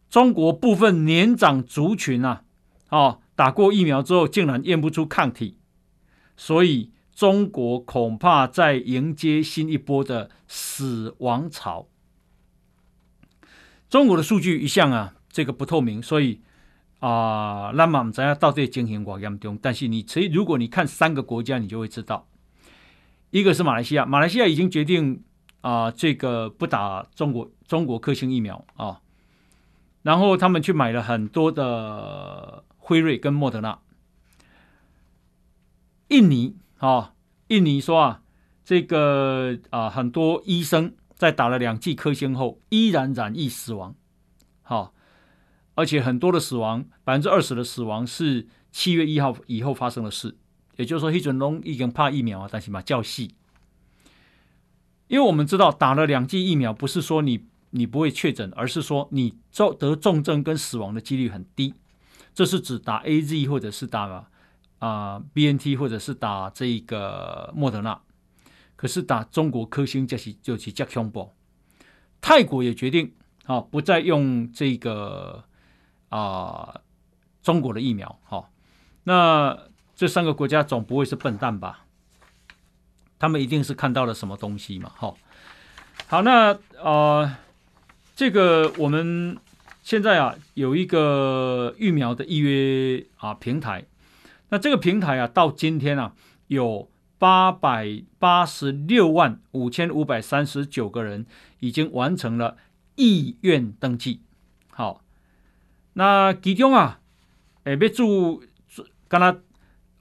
[0.09, 2.41] 中国部分年长族群啊，
[2.89, 5.59] 哦，打过疫苗之后竟然验不出抗体，
[6.35, 11.87] 所以中国恐怕在迎接新一波的死亡潮。
[13.87, 16.41] 中国的数据一向啊，这个不透明，所以
[16.97, 19.59] 啊，那么我们知道到底情形多严重。
[19.61, 22.25] 但是你其实如果你看三个国家，你就会知道。”
[23.31, 25.23] 一个是马来西亚，马来西亚已经决定
[25.61, 29.01] 啊、这个不打中国中国科兴疫苗啊，
[30.03, 33.79] 然后他们去买了很多的辉瑞跟莫德纳。
[36.07, 37.13] 印尼啊，
[37.49, 38.23] 印尼说啊，
[38.63, 43.93] 这个啊很多医生在打了两剂科兴后依然染疫死亡，
[44.63, 44.91] 好、啊，
[45.75, 50.38] 而且很多的死亡，百分之二十的死亡是七月一号以后发生的事。
[50.79, 53.35] 也就是说，一种龙已经怕疫苗啊，但是嘛较细，
[55.07, 61.73] 因为我们知道打了两剂疫苗，不是说你你不会确诊，而是说你重得重症跟死亡的几率很低。
[62.33, 64.29] 这是指打 AZ 或者是打啊、
[64.79, 67.99] 呃、BNT 或者是打这个莫德纳，
[68.77, 71.33] 可是打中国科兴就是就是较恐怖。
[72.21, 73.11] 泰国也决定
[73.43, 75.43] 啊，不再用这个
[76.07, 76.79] 啊、
[77.43, 78.49] 中国的疫苗，好，
[79.03, 79.67] 那。
[79.99, 81.85] 这三个国家总不会是笨蛋吧？
[83.19, 84.93] 他们一定是看到了什么东西嘛？
[84.95, 85.13] 哈，
[86.07, 87.29] 好，那呃，
[88.15, 89.37] 这个我们
[89.83, 93.83] 现在啊有一个疫苗的预约啊平台，
[94.47, 96.13] 那这个平台啊到今天啊
[96.47, 101.25] 有八百八十六万五千五百三十九个人
[101.59, 102.55] 已经完成了
[102.95, 104.21] 意愿登记。
[104.69, 105.01] 好，
[105.91, 107.01] 那其中啊，
[107.65, 108.41] 哎，别注
[109.09, 109.37] 刚才。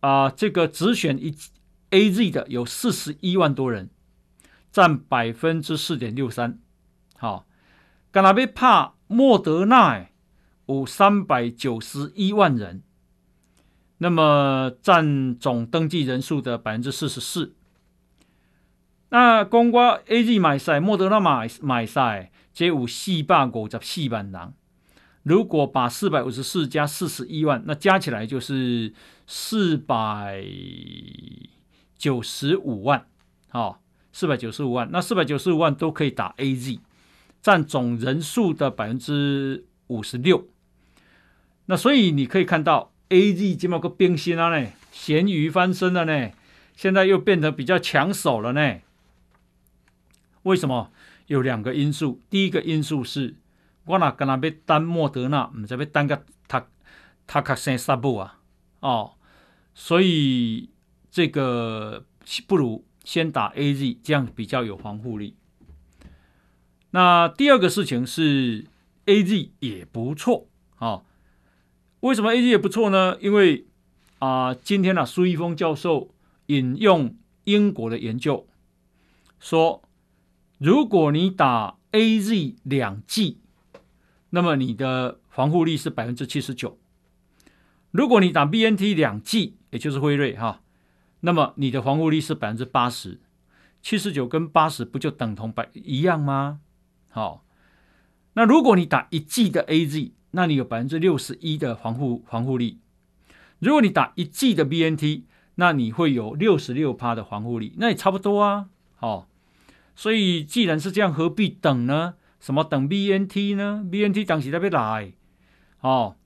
[0.00, 1.34] 啊、呃，这个只选一
[1.90, 3.90] A Z 的有四十一万多人，
[4.70, 6.58] 占百分之四点六三。
[7.16, 7.46] 好，
[8.10, 10.06] 刚才被怕莫德纳
[10.66, 12.82] 有三百九十一万人，
[13.98, 17.54] 那么占总登记人数的百分之四十四。
[19.08, 24.52] 那光括 A Z 买赛，莫德纳买买赛，这有四百五十四万人。
[25.24, 28.94] 如果把四百五十四加四十一万，那加起来就是
[29.26, 30.42] 四百
[31.98, 33.06] 九十五万，
[33.48, 34.88] 好，四百九十五万。
[34.90, 36.78] 那四百九十五万都可以打 AZ，
[37.42, 40.48] 占总人数的百分之五十六。
[41.66, 46.30] 那所以你可以看到 AZ 这么个冰心了呢，咸鱼翻身了呢，
[46.74, 48.76] 现在又变得比较抢手了呢。
[50.44, 50.90] 为什么？
[51.26, 52.22] 有两个因素。
[52.30, 53.34] 第一个因素是。
[53.88, 56.66] 我那跟他要单莫德纳，唔知要单个他
[57.26, 58.38] 他卡生沙布啊，
[58.80, 59.12] 哦，
[59.74, 60.68] 所以
[61.10, 62.04] 这个
[62.46, 65.34] 不如先打 AZ，这样比较有防护力。
[66.90, 68.66] 那第二个事情是
[69.06, 71.02] AZ 也不错啊。
[72.00, 73.16] 为什么 AZ 也不错呢？
[73.20, 73.66] 因为
[74.18, 76.14] 啊、呃，今天呢、啊，苏一峰教授
[76.46, 78.46] 引用英国的研究
[79.40, 79.82] 说，
[80.58, 83.40] 如果你打 AZ 两剂，
[84.30, 86.78] 那么你的防护力是百分之七十九。
[87.90, 90.60] 如果你打 BNT 两剂，也就是辉瑞哈，
[91.20, 93.20] 那么你的防护力是百分之八十。
[93.80, 96.60] 七十九跟八十不就等同百一样吗？
[97.08, 97.44] 好，
[98.34, 102.80] 那如果你打一剂的 AZ，那你有百分之六十一的防护防护力。
[103.60, 105.22] 如果你打一剂的 BNT，
[105.54, 108.68] 那你会有六十六趴的防护力，那也差不多啊。
[108.96, 109.28] 好，
[109.96, 112.14] 所以既然是这样，何必等呢？
[112.40, 115.12] 什么等 BNT 呢？BNT 当时在要来，
[115.80, 116.16] 哦，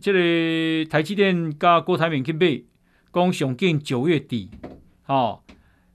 [0.00, 2.64] 这个台积电跟郭台铭去买，
[3.12, 4.50] 讲上近九月底，
[5.06, 5.42] 哦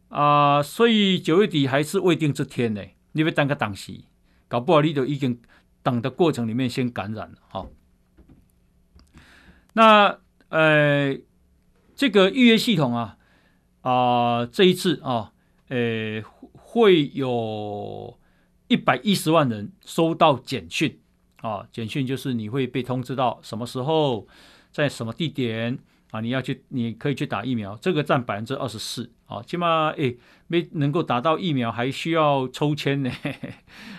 [0.08, 2.82] 啊、呃，所以九月底还是未定之天呢。
[3.12, 4.00] 你要等个当时，
[4.48, 5.42] 搞不好你就已经
[5.84, 7.70] 等的过程里面先感染了，哈、哦。
[9.74, 11.18] 那呃，
[11.96, 13.18] 这个预约系统啊，
[13.82, 15.34] 啊、呃，这一次啊，
[15.68, 16.22] 呃，
[16.54, 18.18] 会有。
[18.70, 20.98] 一百一十万人收到简讯。
[21.42, 24.28] 啊，简讯就是你会被通知到什么时候，
[24.72, 25.78] 在什么地点
[26.12, 29.12] 啊，你要去，你可以去打疫苗，这个占百分之二十四。
[29.26, 33.12] 啊，起码诶没能够打到疫苗，还需要抽签呢，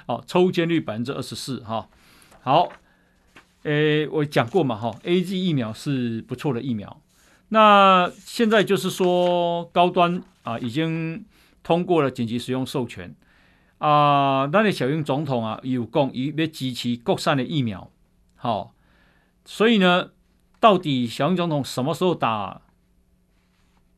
[0.07, 1.89] 哦， 抽签率百分之二十四哈，
[2.43, 2.69] 好，
[3.63, 7.01] 诶，我讲过嘛哈，A G 疫苗是不错的疫苗，
[7.51, 11.25] 那现在就是说高端啊已经
[11.63, 13.15] 通过了紧急使用授权。
[13.81, 17.91] 啊，那你小英总统啊有讲，伊要支持国产的疫苗，
[18.37, 18.71] 好、哦，
[19.47, 20.11] 所以呢，
[20.61, 22.61] 到底小英总统什么时候打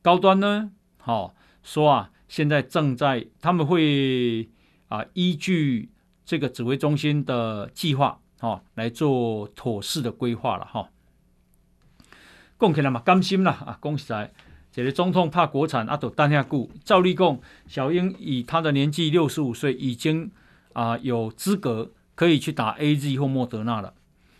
[0.01, 0.71] 高端呢？
[0.97, 4.49] 好、哦，说啊，现在正在他们会
[4.87, 5.91] 啊依据
[6.23, 10.89] 这个指挥中心的计划，哦，来做妥适的规划了哈。
[12.57, 14.31] 讲起来嘛，甘心啦啊，恭喜在。
[14.73, 16.71] 这个总统怕国产，啊，都单下顾。
[16.83, 20.31] 照例讲，小英以他的年纪六十五岁，已经
[20.73, 23.93] 啊、有资格可以去打 AZ 或莫德纳了。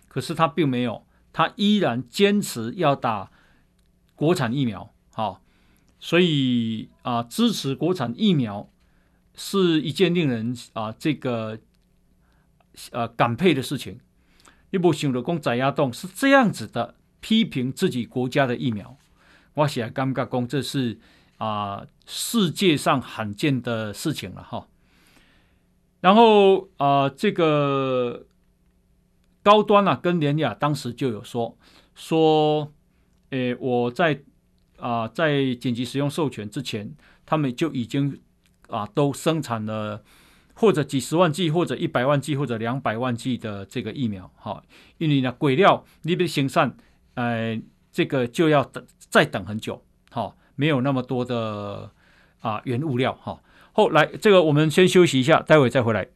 [0.08, 3.30] 可是他并没有，他依然坚持要打
[4.16, 4.92] 国产疫苗。
[5.12, 5.44] 好、
[6.00, 8.68] 所以啊、支持国产疫苗
[9.36, 11.60] 是一件令人啊、这个
[12.92, 14.00] 呃感佩的事情。
[14.72, 18.98] 一部想着讲在野党是这样子的批评自己国家的疫苗。
[19.56, 20.98] 我写尴尬讲，这是
[21.38, 24.68] 啊、世界上罕见的事情了哈。
[26.02, 28.26] 然后啊、呃，这个
[29.44, 31.56] 高端啊跟联雅当时就有说
[31.94, 32.74] 说，
[33.30, 34.24] 诶，我在
[34.78, 38.20] 啊、在紧急使用授权之前，他们就已经
[38.70, 40.04] 啊、都生产了
[40.56, 44.64] 或者几十万剂，或者一百万剂，或者两百万剂的这个疫苗哈。
[44.98, 46.76] 因为呢，鬼料你别行善，
[47.14, 47.62] 呃。
[47.96, 51.92] 这个就要等再等很久，好、哦，没有那么多的
[52.42, 53.40] 啊原物料哈。
[53.72, 56.08] 后、哦、来这个我们先休息一下，待会再回来。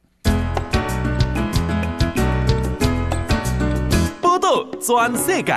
[4.19, 5.53] 报道全世界，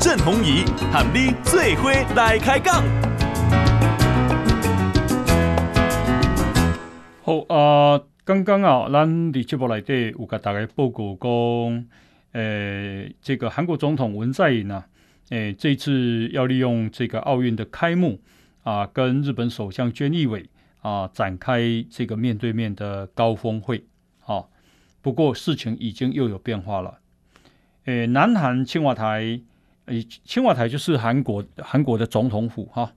[0.00, 2.82] 郑弘仪喊你最伙来开讲。
[7.22, 11.30] 好啊，刚刚啊，咱伫节目内底有甲大家报告讲，
[12.32, 14.86] 诶、呃，这个韩国总统文在寅啊。
[15.30, 18.20] 诶，这次要利用这个奥运的开幕
[18.62, 20.48] 啊，跟日本首相菅义伟
[20.80, 23.84] 啊展开这个面对面的高峰会。
[24.24, 24.44] 啊，
[25.02, 27.00] 不过事情已经又有变化了。
[27.84, 29.40] 诶，南韩青瓦台，
[29.86, 32.94] 诶，青瓦台就是韩国韩国的总统府哈、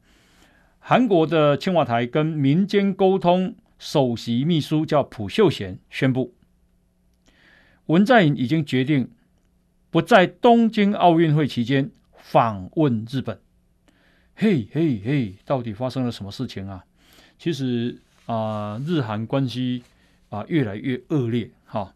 [0.80, 6.34] 韩国的青瓦台跟民间沟通首席秘书叫朴秀贤宣布，
[7.88, 9.10] 文在寅已经决定
[9.89, 11.91] 不在东京奥运会期间。
[12.32, 13.41] 访问日本，
[14.36, 16.86] 嘿嘿嘿，到底发生了什么事情啊？
[17.38, 19.84] 其实啊、日韩关系
[20.30, 21.93] 啊、越来越恶劣哈。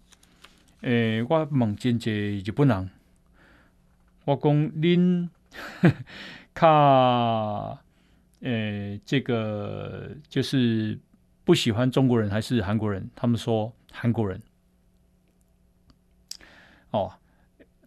[0.81, 2.11] 诶、我问真济
[2.45, 2.89] 日本人，
[4.25, 5.29] 我讲恁
[6.53, 7.81] 卡
[8.41, 10.99] 诶，这个就是
[11.45, 13.09] 不喜欢中国人还是韩国人？
[13.15, 14.41] 他们说韩国人。
[16.91, 17.13] 哦。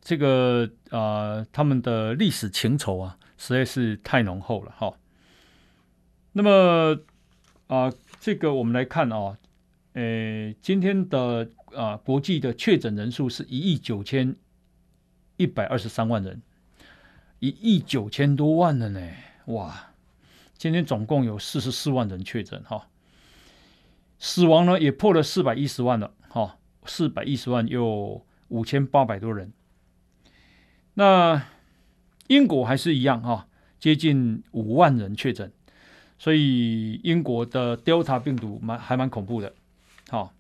[0.09, 4.95] 这个啊、他们的历史情仇啊，实在是太浓厚了哈。
[6.33, 6.99] 那么
[7.67, 9.37] 啊、这个我们来看啊，
[9.93, 14.35] 呃，今天的啊、国际的确诊人数是一亿九千
[15.37, 16.41] 一百二十三万人，
[17.41, 19.11] 一亿九千多万了呢，
[19.49, 19.91] 哇！
[20.57, 22.89] 今天总共有四十四万人确诊哈，
[24.19, 26.57] 死亡呢也破了四百一十万了哈，
[26.87, 29.53] 四百一十万又五千八百多人。
[30.99, 31.41] 那
[32.27, 33.47] 英国还是一样哈，
[33.79, 35.53] 接近五万人确诊，
[36.19, 39.55] 所以英国的 Delta 病毒蛮还蛮恐怖的。
[40.09, 40.35] 好，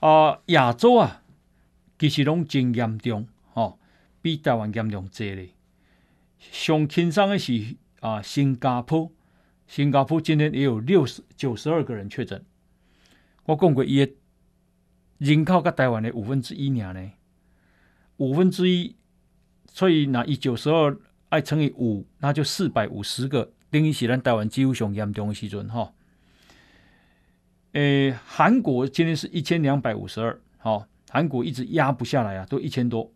[0.00, 1.20] 啊，亚洲啊，
[1.98, 3.76] 其实拢真严重，哈，
[4.22, 5.50] 比台湾严重多咧。
[6.38, 9.12] 上轻伤的是啊，新加坡，
[9.66, 12.42] 新加坡今天也有六十九十二个人确诊。
[13.44, 14.12] 我讲过，伊的
[15.18, 17.10] 人口甲台湾的五分之一尔呢。
[18.18, 18.94] 五分之一，
[19.72, 20.96] 所以那一九十二
[21.30, 23.52] 爱乘以五，那就四百五十个。
[23.70, 25.92] 等于是咱台湾几乎上严重的时阵哈。
[27.72, 33.12] 诶，韩国今天是一千两百五十二，好，韩国一直压不下来啊，都一千多。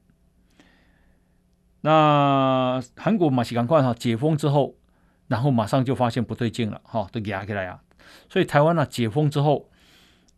[1.80, 4.76] 那韩国马上赶快哈解封之后，
[5.26, 7.82] 然后马上就发现不对劲了，哈，都压起来啊。
[8.28, 9.68] 所以台湾呢解封之后，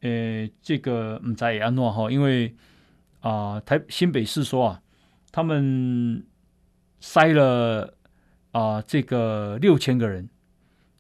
[0.00, 2.54] 诶，这个唔知安怎哈，因为。
[3.24, 4.82] 啊，台新北市说啊，
[5.32, 6.26] 他们
[7.00, 7.96] 筛了
[8.50, 10.28] 啊这个六千个人，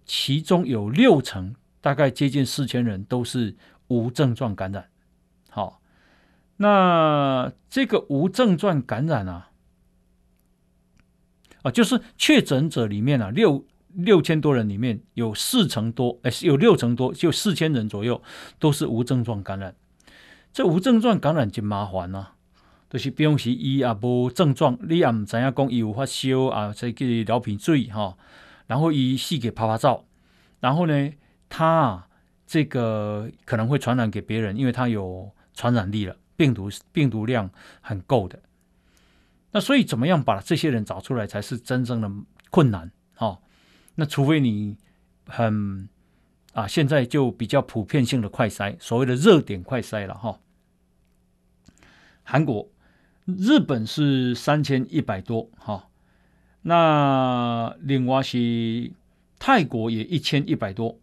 [0.06, 3.54] 其中有六成，大概接近四千人都是
[3.88, 4.88] 无症状感染。
[5.50, 5.82] 好，
[6.56, 9.50] 那这个无症状感染啊，
[11.60, 18.22] 啊，就是确诊者里面啊，六六千多人里面有四成多，哎，有六成多，就四千人左右
[18.58, 19.76] 都是无症状感染。
[20.54, 22.34] 这无症状感染就麻烦了，啊，
[22.88, 28.16] 就是比方说伊也无症状，你也唔知影讲伊有发烧啊，再去流鼻水哈，
[28.68, 30.04] 然后伊四给拍拍照，
[30.60, 31.10] 然后呢，
[31.48, 32.06] 他
[32.46, 37.50] 这个可能会传染给别人，因为他有传染力了，病毒病毒量
[37.80, 38.38] 很够的。
[39.50, 42.08] 那所以怎么样把这些人找出来才是真正的
[42.50, 43.36] 困难哈？
[43.96, 44.78] 那除非你
[45.26, 45.88] 很
[46.52, 50.38] 啊，现在就比较普遍性的快筛，所谓的热点快筛了哈。
[52.24, 52.68] 韩国、
[53.26, 55.88] 日本是三千一百多，哈，
[56.62, 58.90] 那另外是
[59.38, 60.98] 泰国也一千一百多，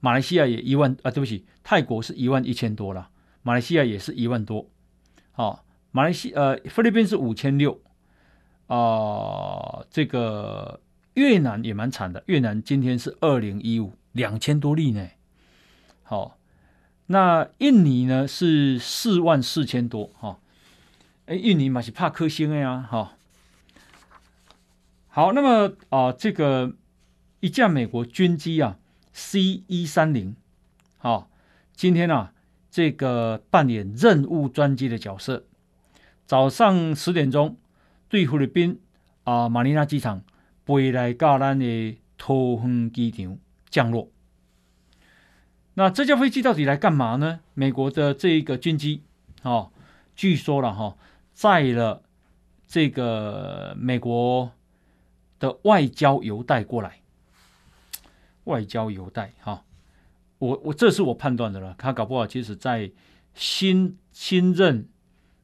[0.00, 3.08] 马来西亚也一万啊，对不起，泰国是一万一千多了，
[3.42, 4.68] 马来西亚也是一万多，
[5.32, 7.80] 好，马来西呃菲律宾是五千六，
[8.66, 10.80] 啊，这个
[11.14, 15.08] 越南也蛮惨的，越南今天是二零一五两千多例呢，
[16.02, 16.36] 好。
[17.06, 20.38] 那印尼呢是四万四千多哈，
[21.26, 23.12] 哎，印尼嘛是怕克星的呀哈。
[25.08, 26.74] 好，那么啊，这个
[27.40, 28.78] 一架美国军机啊
[29.12, 30.34] ，C 一三零，
[30.96, 31.28] 好，
[31.76, 32.32] 今天啊，
[32.70, 35.44] 这个扮演任务专机的角色，
[36.26, 37.56] 早上十点钟
[38.08, 38.80] 对菲律宾
[39.24, 40.22] 啊马尼拉机场
[40.64, 43.38] 飞来到咱的桃园机场
[43.68, 44.08] 降落。
[45.76, 47.40] 那这架飞机到底来干嘛呢？
[47.54, 49.02] 美国的这一个军机，
[49.42, 49.72] 哦，
[50.14, 50.96] 据说了哈，
[51.32, 52.02] 载了
[52.68, 54.52] 这个美国
[55.40, 57.00] 的外交邮袋过来。
[58.44, 59.64] 外交邮袋，哈，
[60.38, 61.74] 我我这是我判断的了。
[61.76, 62.92] 他搞不好其实在
[63.34, 64.88] 新新任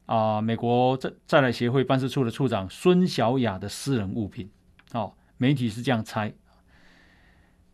[0.05, 4.49] 啊，美国在在来协会办事处的处长孙小雅的私人物品。
[4.93, 6.33] 哦，媒体是这样猜。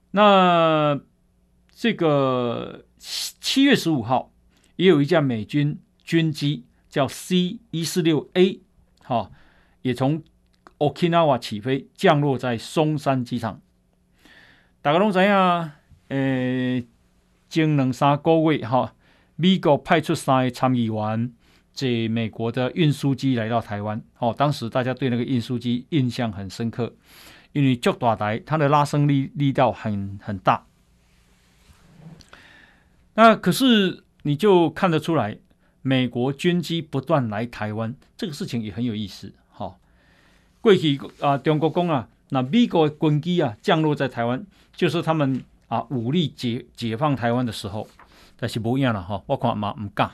[0.09, 0.99] 那。
[1.79, 4.31] 这个七月十五号，
[4.77, 8.61] 也有一架美军军机叫 C 一四六 A，
[9.03, 9.29] 哈，
[9.83, 10.23] 也从
[10.79, 13.61] Okinawa 起飞，降落在松山机场。
[14.81, 15.69] 大家都知道，
[16.07, 16.83] 呃，
[17.47, 18.95] 前两三个月哈，
[19.35, 21.31] 美国派出三个参议员
[21.75, 26.95] 这美国的运输机来到台湾，哦，当时大家对那个运输机印象很深刻，
[27.51, 30.65] 因为足大台，它的拉升力力道很很大。
[33.19, 35.39] 那可是你就看得出来，
[35.81, 39.33] 美国军机不断来台湾，这个事情也很有意思。
[39.49, 39.79] 好，
[40.61, 44.45] 过去啊，中国讲啊，那美国军机啊降落在台湾，
[44.75, 47.87] 就是他们啊武力解解放台湾的时候，
[48.37, 49.23] 但是不一样了哈。
[49.25, 50.11] 我看嘛唔干。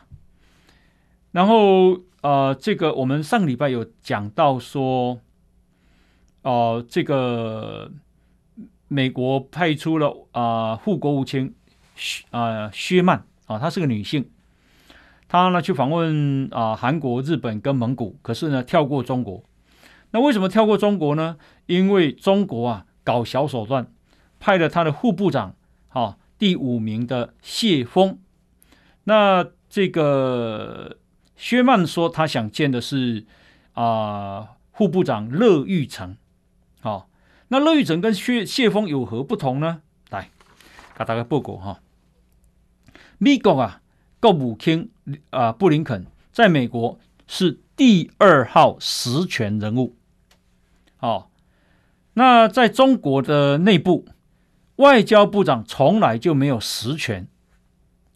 [1.34, 5.20] 然后呃，这个我们上礼拜有讲到说，
[6.44, 7.92] 哦、这个
[8.88, 11.54] 美国派出了啊副国务卿。
[11.96, 14.30] 薛啊，薛曼啊，她是个女性，
[15.28, 19.44] 她呢去访问啊韩国、日本跟蒙古，可是呢跳过中国。
[20.12, 21.38] 那为什么跳过中国呢？
[21.66, 23.88] 因为中国啊搞小手段，
[24.40, 25.56] 派了他的副部长，
[25.90, 28.20] 啊第五名的谢峰。
[29.06, 30.98] 那这个
[31.36, 33.26] 薛曼说他想见的是
[33.74, 36.16] 啊副部长乐玉成，
[36.82, 37.10] 好。
[37.50, 39.82] 那乐玉成跟谢谢峰有何不同呢？
[40.10, 40.32] 来，
[40.98, 41.82] 给大家报告哈。
[43.24, 43.82] 美国啊，
[44.20, 44.92] 国务卿
[45.30, 49.96] 啊布林肯在美国是第二号实权人物。
[51.00, 51.30] 哦，
[52.16, 54.06] 那在中国的内部，
[54.76, 57.28] 外交部长从来就没有实权。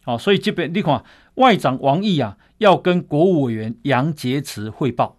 [0.04, 1.02] 哦，所以这边你看，
[1.36, 5.18] 外长王毅啊，要跟国务委员杨洁篪汇报。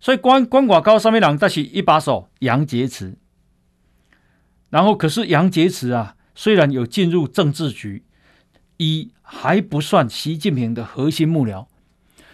[0.00, 3.14] 所以关关寡高上面两个是一把手杨洁篪，
[4.68, 8.04] 然后可是杨洁篪啊，虽然有进入政治局，
[8.82, 11.66] 一还不算习近平的核心幕僚，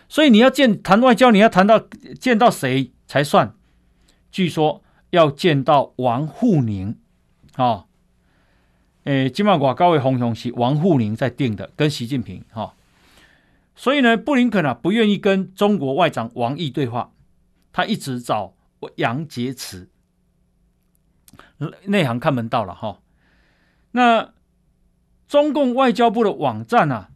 [0.09, 1.79] 所以你要见谈外交，你要谈到
[2.21, 3.55] 见到谁才算？
[4.31, 6.97] 据说要见到王沪宁
[7.57, 7.87] 啊，
[9.05, 12.73] 诶，今晚寡高位红红是王沪宁在定的，跟习近平哈、哦，
[13.75, 17.13] 所以呢，布林肯啊不愿意跟中国外长王毅对话。
[17.71, 18.55] 他一直找
[18.97, 19.87] 杨洁篪，
[21.85, 22.99] 内行看门道了哈。
[23.93, 24.33] 那
[25.29, 27.11] 中共外交部的网站啊，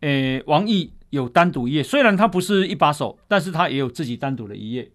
[0.00, 4.90] 诶，王毅有单独一页，虽然他不是一把手，但是他也有自己单独的一页。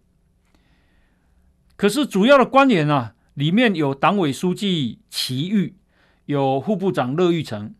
[1.76, 5.74] 可是主要的官员啊，里面有党委书记齐豫，
[6.26, 7.74] 有副部长乐玉成，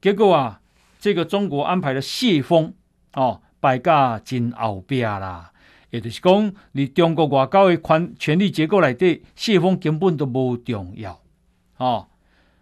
[0.00, 0.60] 结果啊，
[0.98, 2.74] 这个中国安排的谢峰
[3.14, 5.52] 哦，摆架真后边啦。
[5.90, 11.20] 也就是讲，你中国外交的权权力结构来对谢峰根本都不重要，
[11.76, 12.08] 哦，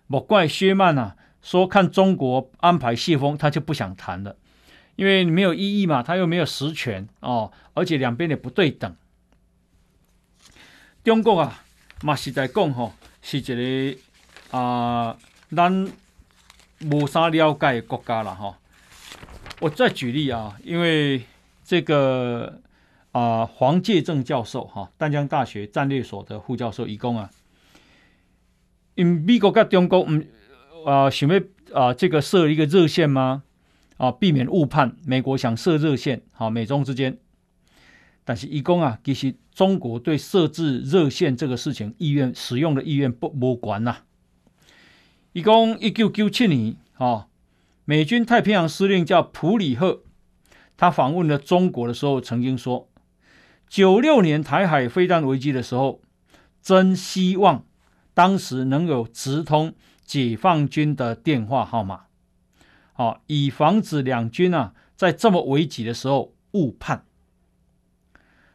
[0.06, 4.36] 莫怪薛曼啊说看中国安排谢峰，他就不想谈了，
[4.96, 8.94] 因为没有意义嘛，他又没有实权哦，而且两边也不对等。
[11.02, 11.64] 中国啊，
[12.02, 15.16] 嘛实在讲吼，是一个啊，
[15.54, 15.90] 咱
[16.80, 18.58] 无啥了解的国家了哈。
[19.60, 21.24] 我再举例啊，因为
[21.64, 22.60] 这个。
[23.12, 27.30] 啊、呃，黄介正教授哈，淡江大学战略所的副教授，一共啊，
[28.94, 30.26] 因美国跟中国嗯
[30.84, 31.40] 啊想要
[31.72, 33.42] 啊这个设一个热线吗？
[33.96, 37.18] 啊，避免误判，美国想设热线，好，美中之间，
[38.24, 43.98] 但是伊讲啊，其实中国对设置热线这个事情意愿使用的意愿不无关呐。
[45.32, 47.28] 伊讲一九九七年，哈，
[47.84, 50.02] 美军太平洋司令叫普里赫，
[50.76, 52.88] 他访问了中国的时候，曾经说。
[53.68, 56.02] 九六年台海飞弹危机的时候，
[56.60, 57.64] 真希望
[58.14, 62.06] 当时能有直通解放军的电话号码，
[62.92, 67.04] 好，以防止两军啊在这么危急的时候误判。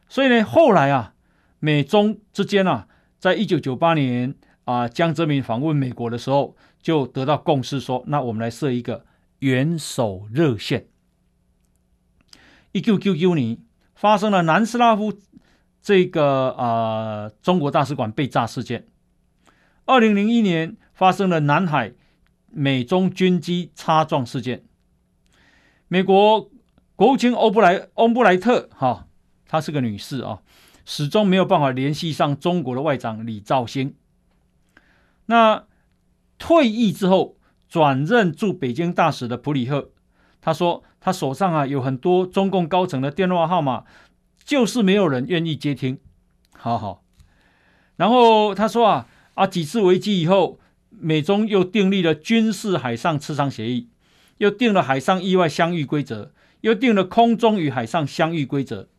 [0.07, 1.13] 所以呢，后来啊，
[1.59, 2.87] 美中之间啊，
[3.19, 4.35] 在一九九八年
[4.65, 9.05] 啊，江泽民访问美国的时候，就得到共识说，那我们来设一个
[9.39, 10.87] 元首热线。
[12.71, 13.59] 一九九九年。
[13.99, 15.11] 发生了南斯拉夫
[15.81, 18.85] 这个啊、呃、中国大使馆被炸事件。
[19.87, 21.93] 二零零一年发生了南海
[22.51, 24.63] 美中军机擦撞事件。
[25.87, 26.51] 美国
[26.95, 29.07] 国务卿欧布莱欧布莱特哈，
[29.47, 30.41] 她是个女士啊，
[30.85, 33.95] 始终没有办法联系上中国的外长李肇星。
[35.27, 35.63] 那
[36.37, 37.37] 退役之后
[37.69, 39.91] 转任驻北京大使的普里赫。
[40.39, 43.85] 他说：“他手上啊有很多中共高层的电话号码，
[44.43, 45.99] 就是没有人愿意接听。
[46.53, 47.03] 好好，
[47.95, 49.07] 然后他说啊
[49.37, 50.59] 啊几次危机以后，
[50.89, 53.89] 美中又订立了军事海上磋商协议，
[54.39, 58.89] 又定了海上意外相遇规则，又定了空中与海上相遇规则。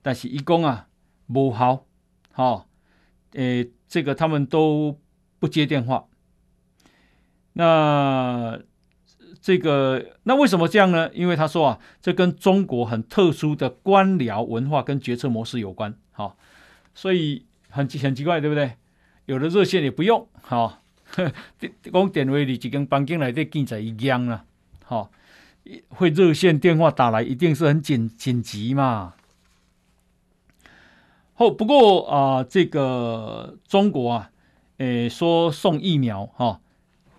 [0.00, 0.88] 但是一共啊
[1.32, 1.84] 不好，
[2.32, 2.66] 好，
[3.32, 4.98] 诶，这个他们都
[5.38, 6.06] 不接电话。
[7.52, 8.60] 那。”
[9.40, 11.10] 这个那为什么这样呢？
[11.14, 15.96] 因为他说啊，这跟中国很特殊的官僚文化跟决策模式有关。
[16.10, 16.36] 哈、哦，
[16.92, 18.72] 所以很很奇怪，对不对？
[19.28, 20.26] 有的热线也不用。
[20.40, 20.78] 好、哦，
[21.92, 24.44] 讲电话里就跟办公来的记者一样了。
[24.84, 25.10] 好、哦，
[25.90, 29.14] 会热线电话打来，一定是很紧紧急嘛。
[31.34, 34.30] 后不过啊、呃，这个中国啊，
[34.78, 36.60] 诶说送疫苗哈、哦，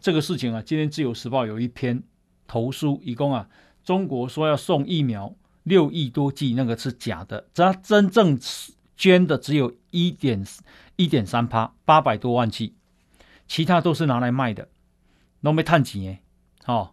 [0.01, 2.03] 这个事情啊，今天自由时报有一篇。
[2.51, 3.47] 投书一共啊，
[3.83, 5.35] 中国说要送疫苗
[5.65, 8.39] 六亿多剂，那个是假的，他真正
[8.97, 10.43] 捐的只有一点
[10.99, 12.75] 一点三趴，八百多万剂，
[13.47, 14.67] 其他都是拿来卖的，
[15.41, 16.19] 都没探几年，
[16.65, 16.91] 哦，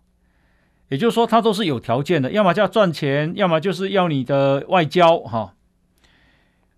[0.91, 5.53] 也就是说他都是有条件的，要么叫赚钱，要么就是要你的外交，哈、哦。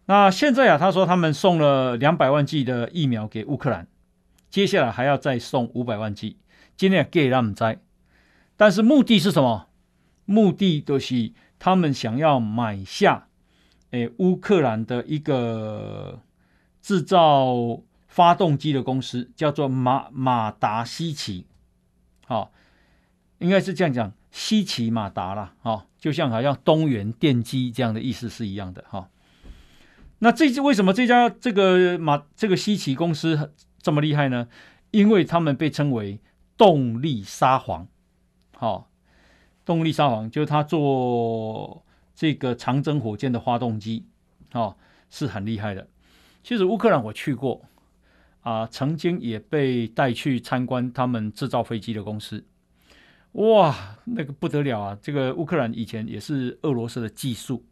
[0.07, 3.87] 那现在啊，他说他们送了两百万剂的疫苗给乌克兰，
[4.49, 6.39] 接下来还要再送五百万剂，
[6.79, 7.79] 今天给他们摘。
[8.57, 9.69] 但是目的是什么？
[10.25, 13.29] 目的就是他们想要买下，
[13.91, 16.21] 诶，乌克兰的一个
[16.81, 21.47] 制造发动机的公司，叫做马马达西奇，
[22.27, 22.51] 好、哦，
[23.39, 29.09] 应该是这样讲，西奇马达啦，哦，就像好像东元电机这样的意思是一样的哈、哦。
[30.21, 34.49] 那这为什么这家这个马这个西奇公司这么厉害呢？
[34.91, 36.19] 因为他们被称为
[36.57, 37.87] 动力沙皇，
[38.57, 38.87] 好、哦，
[39.65, 44.07] 动力沙皇就是他做这个长征火箭的发动机，
[44.53, 44.75] 哦，
[45.11, 45.87] 是很厉害的。
[46.43, 47.61] 其实乌克兰我去过，
[48.41, 52.45] 啊，曾经也被带去参观他们制造飞机的公司，
[53.33, 54.99] 哇，那个不得了啊！
[55.03, 57.65] 这个乌克兰以前也是俄罗斯的技术。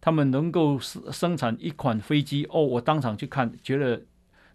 [0.00, 4.02] 他们能够生生产一款飞机哦，我当场去看，觉得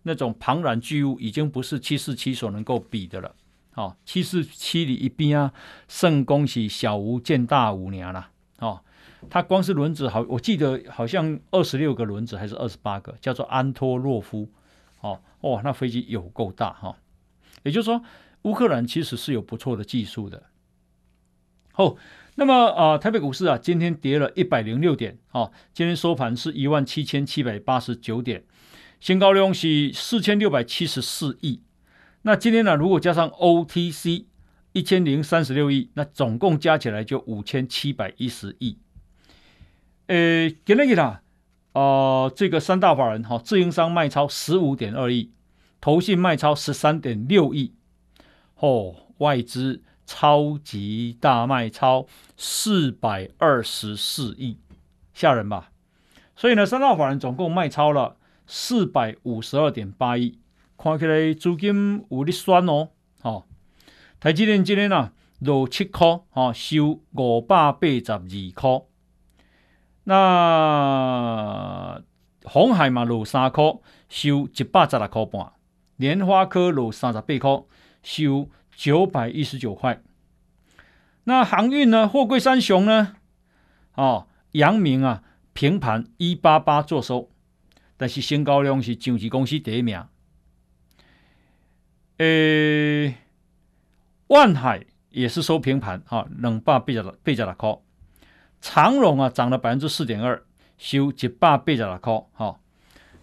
[0.01, 3.35] 那种庞然巨物已经不是七四七所能够比的了。
[3.75, 5.53] 哦，七四七里一边啊，
[5.87, 8.29] 圣恭喜小巫见大巫娘了。
[8.57, 8.81] 哦，
[9.29, 14.49] 它光是轮子好，我记得好像二十六个轮子还是二十八个，叫做安托洛夫。
[15.01, 16.97] 哦，哦，那飞机有够大哈、
[17.63, 18.01] 也就是说，
[18.43, 20.43] 乌克兰其实是有不错的技术的。
[21.75, 21.95] 哦。
[22.37, 28.43] 那么啊、台北股市啊，今天跌了一百零六点，哦，今天收盘是一万七千七百八十九点，
[28.99, 31.61] 新高量是四千六百七十四亿。
[32.23, 34.25] 那今天呢，如果加上 OTC
[34.73, 38.79] 一千零三十六亿，那总共加起来就五千七百一十亿。
[40.07, 41.21] 呃，给那个啦，
[41.73, 45.31] 呃，这个三大法人哈，自营商卖超十五点二亿，
[45.79, 47.73] 投信卖超十三点六亿，
[48.57, 49.83] 哦，外资。
[50.07, 52.05] 超级大卖超
[52.37, 54.59] 四百二十四亿，
[55.15, 55.71] 吓人吧？
[56.35, 60.37] 所以呢，三大法人总共卖超了四百五十二点八亿，
[60.77, 62.89] 看起来资金有点酸哦。
[63.23, 63.45] 哦，
[64.19, 68.19] 台积电今天呢落七块，哦，收五百八十二
[68.53, 68.81] 块。
[70.05, 72.01] 那
[72.43, 73.63] 红海嘛落三块，
[74.09, 75.51] 收一百十六块半。
[75.97, 77.63] 莲花科落三十八块，
[78.01, 78.49] 收。
[78.77, 80.01] 九百一十九块，
[81.23, 82.09] 那航运呢？
[82.09, 83.15] 货柜三雄呢？
[83.93, 87.29] 哦，阳明啊，平盘一八八做收，
[87.95, 90.03] 但是新高量是上市公司第一名。
[92.17, 93.15] 呃，
[94.27, 97.77] 万海也是收平盘，哈、哦，两百八十六八十六块。
[98.67, 100.43] 长荣啊，涨了百分之四点二，
[100.79, 102.13] 收一百八十六块。
[102.33, 102.59] 哈、哦，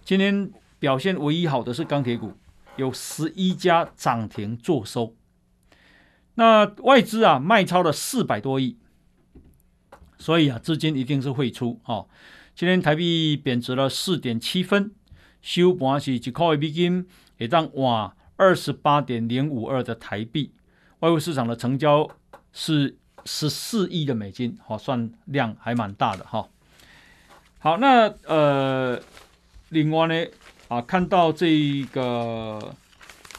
[0.04, 2.34] 今天表现唯一好的是钢铁股，
[2.76, 5.16] 有十一家涨停做收。
[6.36, 8.78] 那外资啊卖超了四百多亿，
[10.16, 12.08] 所以啊资金一定是汇出哦。
[12.54, 14.92] 今天台币贬值了四点七分，
[15.40, 20.54] 收盘是一块美金也当哇二十八点零五二的台币。
[21.00, 22.08] 外汇市场的成交
[22.52, 26.48] 是十四亿的美金，好、哦、算量还蛮大的哈、
[27.58, 29.00] 好，那呃
[29.68, 30.26] 另外呢
[30.68, 32.74] 啊看到这个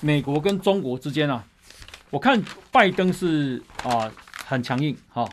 [0.02, 1.44] 美国跟中国之间啊。
[2.10, 2.40] 我看
[2.72, 4.12] 拜登是啊
[4.46, 5.28] 很强硬哈，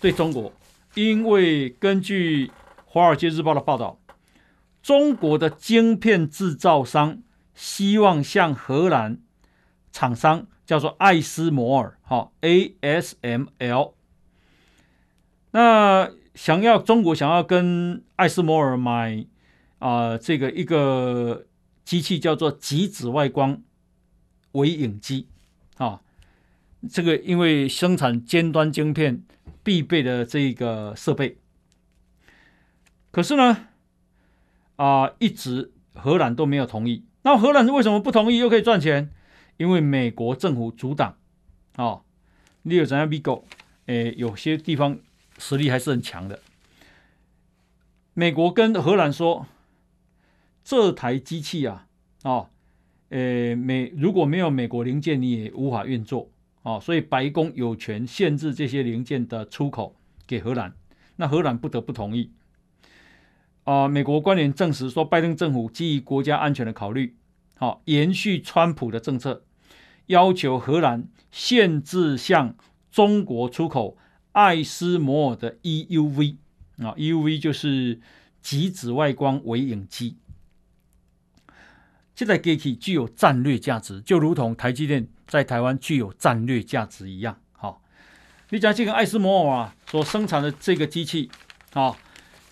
[0.00, 0.52] 对中国，
[0.94, 2.46] 因为根据
[2.84, 3.98] 《华尔街日报》的报道，
[4.84, 7.18] 中国的晶片制造商
[7.56, 9.18] 希望向荷兰
[9.90, 13.94] 厂商叫做艾斯摩尔哈 ASML，
[15.52, 19.24] 那想要中国想要跟艾斯摩尔买
[19.78, 21.46] 啊这个一个
[21.86, 23.62] 机器叫做极紫外光
[24.52, 25.26] 微影机
[25.78, 26.02] 啊。
[26.90, 29.22] 这个因为生产尖端晶片
[29.62, 31.38] 必备的这个设备，
[33.10, 33.68] 可是呢，
[34.76, 37.06] 啊、一直荷兰都没有同意。
[37.22, 39.10] 那荷兰为什么不同意又可以赚钱？
[39.56, 41.16] 因为美国政府阻挡。
[41.76, 42.02] 哦，
[42.62, 43.42] 你有怎样比较？
[43.86, 44.98] 诶，有些地方
[45.38, 46.40] 实力还是很强的。
[48.14, 49.46] 美国跟荷兰说，
[50.62, 51.86] 这台机器啊，
[52.22, 52.48] 哦，
[53.08, 56.30] 诶，美如果没有美国零件，你也无法运作。
[56.62, 59.96] 哦，所以白宫有权限制这些零件的出口
[60.28, 60.72] 给荷兰，
[61.16, 62.30] 那荷兰不得不同意。
[63.64, 67.16] 啊、美国官员证实说，拜登政府基于国家安全的考虑，
[67.56, 69.42] 好、哦、延续川普的政策，
[70.12, 72.54] 要求荷兰限制向
[72.90, 73.96] 中国出口
[74.32, 76.36] 艾斯摩尔的 EUV
[76.76, 77.98] 啊，EUV 就是
[78.42, 80.18] 极紫外光微影机。
[82.14, 87.40] 这台机器具有战略价值，就如同台积电在台湾具有战略价值一样。
[87.52, 87.82] 好，
[88.50, 91.30] 你讲这个艾斯摩尔啊所生产的这个机器，
[91.72, 91.96] 啊，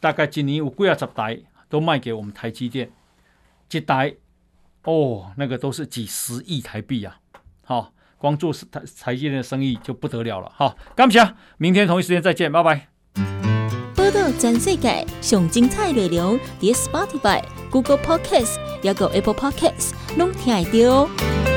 [0.00, 1.38] 大概今年有几啊十台
[1.68, 2.90] 都卖给我们台积电，
[3.70, 4.16] 一台
[4.84, 7.20] 哦，那个都是几十亿台币啊。
[7.70, 10.50] 好，光做财财金的生意就不得了了。
[10.52, 12.88] 好，感谢，明天同一时间再见，拜拜。
[13.94, 17.40] 波到全世界上精彩的内容，连 Spotify、
[17.70, 21.49] Google Podcast 也够 Apple Podcast 拢听得到。